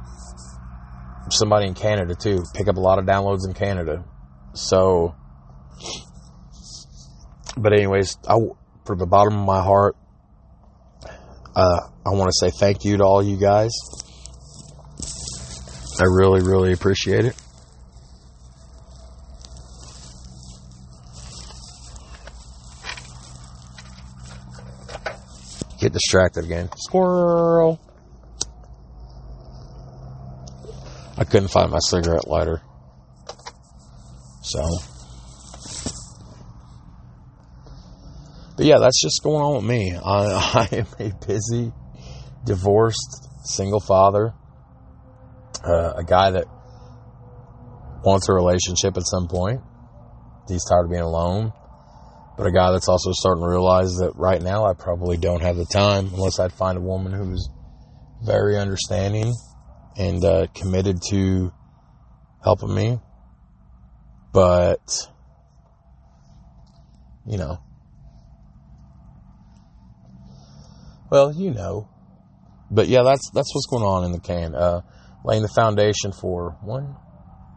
somebody 1.30 1.66
in 1.66 1.74
Canada 1.74 2.14
too. 2.14 2.42
Pick 2.54 2.68
up 2.68 2.76
a 2.76 2.80
lot 2.80 2.98
of 2.98 3.04
downloads 3.04 3.46
in 3.46 3.54
Canada. 3.54 4.04
So, 4.54 5.14
but 7.56 7.72
anyways, 7.72 8.18
I, 8.28 8.38
from 8.84 8.98
the 8.98 9.06
bottom 9.06 9.38
of 9.38 9.46
my 9.46 9.62
heart, 9.62 9.96
uh, 11.54 11.80
I 12.06 12.10
want 12.10 12.30
to 12.30 12.46
say 12.46 12.50
thank 12.50 12.84
you 12.84 12.96
to 12.98 13.04
all 13.04 13.22
you 13.22 13.36
guys. 13.36 13.70
I 16.00 16.04
really, 16.04 16.40
really 16.40 16.72
appreciate 16.72 17.24
it. 17.26 17.36
Get 25.80 25.92
distracted 25.92 26.44
again. 26.44 26.70
Squirrel. 26.76 27.80
I 31.18 31.24
couldn't 31.24 31.48
find 31.48 31.70
my 31.70 31.78
cigarette 31.80 32.26
lighter. 32.26 32.62
So. 34.42 34.62
But 38.62 38.68
yeah, 38.68 38.79
that's 38.79 39.03
just 39.03 39.25
going 39.25 39.42
on 39.42 39.57
with 39.57 39.64
me. 39.64 39.92
I, 39.92 40.68
I 40.70 40.77
am 40.77 40.87
a 41.01 41.27
busy, 41.27 41.72
divorced, 42.44 43.29
single 43.42 43.81
father. 43.81 44.35
Uh, 45.66 45.94
a 45.96 46.05
guy 46.05 46.31
that 46.31 46.44
wants 48.05 48.29
a 48.29 48.33
relationship 48.33 48.96
at 48.96 49.03
some 49.05 49.27
point. 49.27 49.62
He's 50.46 50.64
tired 50.64 50.85
of 50.85 50.92
being 50.92 51.03
alone. 51.03 51.53
But 52.38 52.46
a 52.46 52.53
guy 52.53 52.70
that's 52.70 52.88
also 52.88 53.11
starting 53.11 53.42
to 53.42 53.51
realize 53.51 53.96
that 53.96 54.12
right 54.14 54.40
now 54.40 54.64
I 54.64 54.75
probably 54.75 55.16
don't 55.16 55.42
have 55.42 55.57
the 55.57 55.66
time 55.66 56.11
unless 56.14 56.38
I'd 56.38 56.53
find 56.53 56.79
a 56.79 56.81
woman 56.81 57.12
who's 57.12 57.51
very 58.25 58.57
understanding 58.59 59.35
and 59.96 60.25
uh, 60.25 60.46
committed 60.55 60.98
to 61.11 61.53
helping 62.44 62.72
me. 62.72 63.01
But, 64.33 65.09
you 67.27 67.38
know, 67.38 67.59
well, 71.12 71.31
you 71.31 71.51
know, 71.51 71.90
but 72.70 72.88
yeah, 72.88 73.03
that's 73.03 73.31
that's 73.35 73.55
what's 73.55 73.66
going 73.66 73.85
on 73.85 74.05
in 74.05 74.12
the 74.12 74.18
can. 74.18 74.55
Uh, 74.55 74.81
laying 75.27 75.42
the 75.42 75.53
foundation 75.55 76.11
for 76.11 76.57
one, 76.62 76.96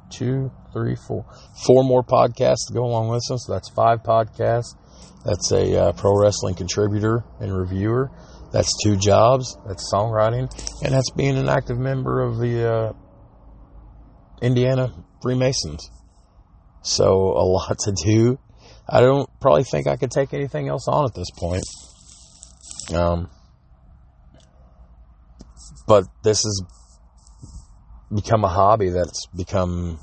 two, 0.09 0.51
three, 0.73 0.97
four, 1.07 1.25
four 1.65 1.85
more 1.85 2.03
podcasts 2.03 2.67
to 2.67 2.73
go 2.73 2.83
along 2.83 3.07
with 3.07 3.23
them. 3.29 3.37
So 3.37 3.53
that's 3.53 3.69
five 3.69 4.03
podcasts. 4.03 4.75
That's 5.23 5.53
a 5.53 5.83
uh, 5.83 5.91
pro 5.93 6.19
wrestling 6.19 6.55
contributor 6.55 7.23
and 7.39 7.57
reviewer. 7.57 8.11
That's 8.51 8.69
two 8.83 8.97
jobs. 8.97 9.57
That's 9.65 9.89
songwriting, 9.89 10.51
and 10.83 10.93
that's 10.93 11.11
being 11.11 11.37
an 11.37 11.47
active 11.47 11.79
member 11.79 12.23
of 12.23 12.37
the 12.37 12.69
uh, 12.69 12.93
Indiana 14.41 14.93
Freemasons. 15.21 15.89
So 16.81 17.05
a 17.05 17.45
lot 17.55 17.79
to 17.85 17.93
do. 18.03 18.37
I 18.89 18.99
don't 18.99 19.29
probably 19.39 19.63
think 19.63 19.87
I 19.87 19.95
could 19.95 20.11
take 20.11 20.33
anything 20.33 20.67
else 20.67 20.89
on 20.89 21.05
at 21.05 21.15
this 21.15 21.31
point. 21.37 21.63
Um, 22.93 23.29
but 25.87 26.05
this 26.23 26.43
has 26.43 26.61
become 28.13 28.43
a 28.43 28.49
hobby 28.49 28.89
that's 28.89 29.27
become 29.27 29.99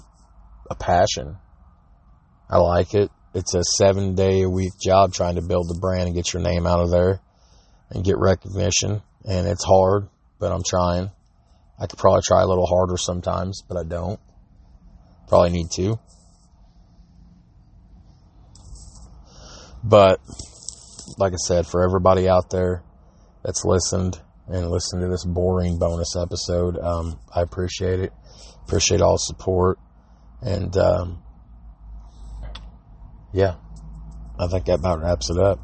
a 0.71 0.75
passion. 0.75 1.37
I 2.49 2.59
like 2.59 2.95
it. 2.95 3.11
It's 3.35 3.55
a 3.55 3.63
seven 3.79 4.15
day 4.15 4.43
a 4.43 4.51
week 4.51 4.73
job 4.83 5.13
trying 5.13 5.37
to 5.37 5.43
build 5.43 5.69
the 5.69 5.79
brand 5.81 6.07
and 6.07 6.15
get 6.15 6.33
your 6.33 6.43
name 6.43 6.67
out 6.67 6.81
of 6.81 6.91
there 6.91 7.21
and 7.91 8.05
get 8.05 8.19
recognition. 8.19 9.03
And 9.25 9.47
it's 9.47 9.65
hard, 9.65 10.09
but 10.39 10.53
I'm 10.53 10.63
trying. 10.67 11.11
I 11.81 11.87
could 11.87 11.99
probably 11.99 12.23
try 12.25 12.43
a 12.43 12.47
little 12.47 12.67
harder 12.67 12.97
sometimes, 12.97 13.63
but 13.67 13.77
I 13.79 13.85
don't. 13.85 14.21
Probably 15.29 15.51
need 15.51 15.71
to. 15.77 15.99
But, 19.83 20.21
like 21.19 21.33
I 21.33 21.37
said, 21.37 21.67
for 21.67 21.83
everybody 21.83 22.29
out 22.29 22.51
there 22.51 22.83
that's 23.43 23.65
listened 23.65 24.21
and 24.53 24.71
listened 24.71 25.03
to 25.03 25.09
this 25.09 25.25
boring 25.25 25.79
bonus 25.79 26.15
episode, 26.15 26.79
um, 26.79 27.19
I 27.35 27.41
appreciate 27.41 28.01
it. 28.01 28.13
Appreciate 28.65 29.01
all 29.01 29.17
support. 29.19 29.79
And, 30.43 30.77
um, 30.77 31.23
yeah, 33.33 33.55
I 34.39 34.47
think 34.49 34.67
that 34.67 34.81
about 34.81 35.01
wraps 35.01 35.31
it 35.31 35.39
up. 35.39 35.59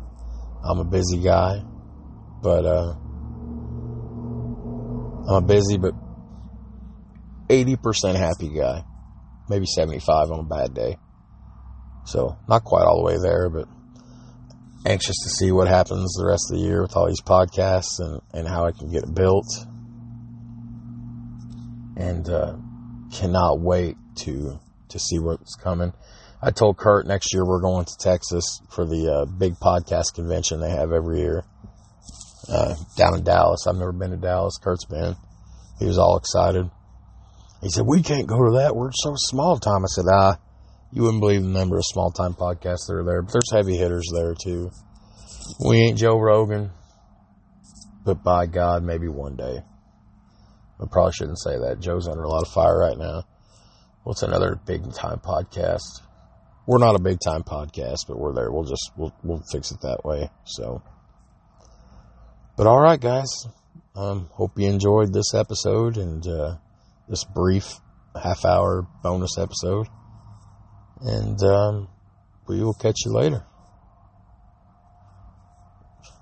I'm 0.64 0.78
a 0.78 0.84
busy 0.84 1.18
guy. 1.18 1.62
But 2.42 2.64
uh, 2.64 2.94
I'm 5.28 5.34
a 5.34 5.46
busy 5.46 5.76
but 5.76 5.94
80% 7.48 8.14
happy 8.14 8.48
guy. 8.56 8.84
Maybe 9.48 9.66
75 9.66 10.30
on 10.30 10.40
a 10.40 10.42
bad 10.44 10.74
day. 10.74 10.96
So, 12.04 12.38
not 12.48 12.64
quite 12.64 12.84
all 12.84 12.98
the 12.98 13.04
way 13.04 13.18
there, 13.20 13.50
but 13.50 13.68
anxious 14.86 15.16
to 15.24 15.30
see 15.30 15.52
what 15.52 15.68
happens 15.68 16.12
the 16.14 16.26
rest 16.26 16.50
of 16.50 16.58
the 16.58 16.64
year 16.64 16.82
with 16.82 16.96
all 16.96 17.06
these 17.06 17.22
podcasts 17.22 17.98
and, 17.98 18.20
and 18.32 18.48
how 18.48 18.64
I 18.64 18.72
can 18.72 18.90
get 18.90 19.04
it 19.04 19.14
built. 19.14 19.46
And 21.96 22.28
uh, 22.28 22.56
cannot 23.12 23.60
wait 23.60 23.96
to 24.16 24.60
to 24.90 24.98
see 24.98 25.18
what's 25.18 25.54
coming. 25.54 25.92
I 26.40 26.50
told 26.50 26.78
Kurt 26.78 27.06
next 27.06 27.34
year 27.34 27.44
we're 27.44 27.60
going 27.60 27.84
to 27.84 27.96
Texas 27.98 28.60
for 28.70 28.86
the 28.86 29.12
uh, 29.12 29.24
big 29.24 29.54
podcast 29.54 30.14
convention 30.14 30.60
they 30.60 30.70
have 30.70 30.92
every 30.92 31.18
year 31.18 31.44
uh, 32.48 32.74
down 32.96 33.14
in 33.14 33.24
Dallas. 33.24 33.66
I've 33.66 33.76
never 33.76 33.92
been 33.92 34.12
to 34.12 34.16
Dallas. 34.16 34.58
Kurt's 34.62 34.84
been. 34.84 35.16
He 35.78 35.86
was 35.86 35.98
all 35.98 36.16
excited. 36.16 36.70
He 37.60 37.70
said, 37.70 37.84
"We 37.86 38.02
can't 38.02 38.28
go 38.28 38.44
to 38.44 38.58
that. 38.58 38.76
We're 38.76 38.92
so 38.92 39.14
small 39.16 39.58
time." 39.58 39.84
I 39.84 39.88
said, 39.88 40.04
"Ah, 40.10 40.38
you 40.92 41.02
wouldn't 41.02 41.20
believe 41.20 41.42
the 41.42 41.48
number 41.48 41.76
of 41.76 41.84
small 41.84 42.10
time 42.10 42.34
podcasts 42.34 42.86
that 42.88 42.94
are 42.94 43.04
there, 43.04 43.22
but 43.22 43.32
there's 43.32 43.52
heavy 43.52 43.76
hitters 43.76 44.08
there 44.14 44.34
too. 44.34 44.70
We 45.64 45.78
ain't 45.78 45.98
Joe 45.98 46.18
Rogan, 46.18 46.70
but 48.04 48.22
by 48.22 48.46
God, 48.46 48.82
maybe 48.82 49.08
one 49.08 49.36
day. 49.36 49.62
I 50.80 50.84
probably 50.90 51.12
shouldn't 51.12 51.40
say 51.40 51.58
that. 51.58 51.80
Joe's 51.80 52.06
under 52.08 52.22
a 52.22 52.28
lot 52.28 52.46
of 52.46 52.52
fire 52.52 52.78
right 52.78 52.96
now. 52.96 53.24
What's 54.04 54.22
another 54.22 54.58
big 54.64 54.92
time 54.94 55.18
podcast? 55.18 56.00
We're 56.66 56.78
not 56.78 56.94
a 56.94 57.02
big 57.02 57.18
time 57.20 57.42
podcast, 57.42 58.06
but 58.06 58.18
we're 58.18 58.34
there. 58.34 58.50
We'll 58.50 58.64
just 58.64 58.92
we'll 58.96 59.14
we'll 59.22 59.42
fix 59.50 59.70
it 59.72 59.80
that 59.82 60.04
way. 60.04 60.30
So." 60.44 60.82
But 62.56 62.66
all 62.66 62.80
right, 62.80 63.00
guys. 63.00 63.28
Um, 63.94 64.28
hope 64.32 64.58
you 64.58 64.68
enjoyed 64.68 65.12
this 65.12 65.34
episode 65.34 65.96
and 65.96 66.26
uh, 66.26 66.56
this 67.08 67.24
brief 67.24 67.80
half 68.20 68.44
hour 68.44 68.86
bonus 69.02 69.38
episode. 69.38 69.88
And 71.00 71.40
um, 71.42 71.88
we 72.48 72.62
will 72.62 72.74
catch 72.74 73.04
you 73.04 73.12
later. 73.12 73.44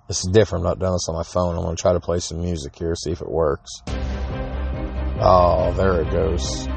This 0.09 0.19
is 0.19 0.31
different. 0.33 0.65
I'm 0.65 0.71
not 0.71 0.79
doing 0.79 0.93
this 0.93 1.09
on 1.09 1.17
my 1.17 1.25
phone. 1.25 1.57
I'm 1.57 1.63
going 1.63 1.75
to 1.77 1.81
try 1.81 1.93
to 1.93 2.01
play 2.01 2.21
some 2.21 2.41
music 2.41 2.77
here, 2.77 2.95
see 2.95 3.11
if 3.11 3.21
it 3.21 3.29
works. 3.29 3.71
Oh, 5.19 5.73
there 5.77 6.03
it 6.03 6.11
goes. 6.13 6.69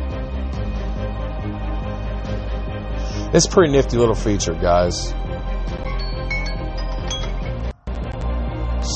It's 3.31 3.45
a 3.45 3.49
pretty 3.49 3.71
nifty 3.71 3.97
little 3.97 4.15
feature, 4.15 4.55
guys. 4.55 5.09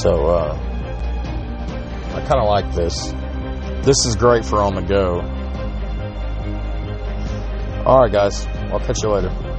So, 0.01 0.25
uh, 0.25 0.57
I 2.15 2.25
kind 2.27 2.41
of 2.41 2.47
like 2.47 2.73
this. 2.73 3.13
This 3.85 4.05
is 4.05 4.15
great 4.15 4.43
for 4.43 4.59
on 4.59 4.73
the 4.73 4.81
go. 4.81 5.19
All 7.85 8.01
right, 8.01 8.11
guys. 8.11 8.47
I'll 8.73 8.79
catch 8.79 8.97
you 9.03 9.09
later. 9.09 9.52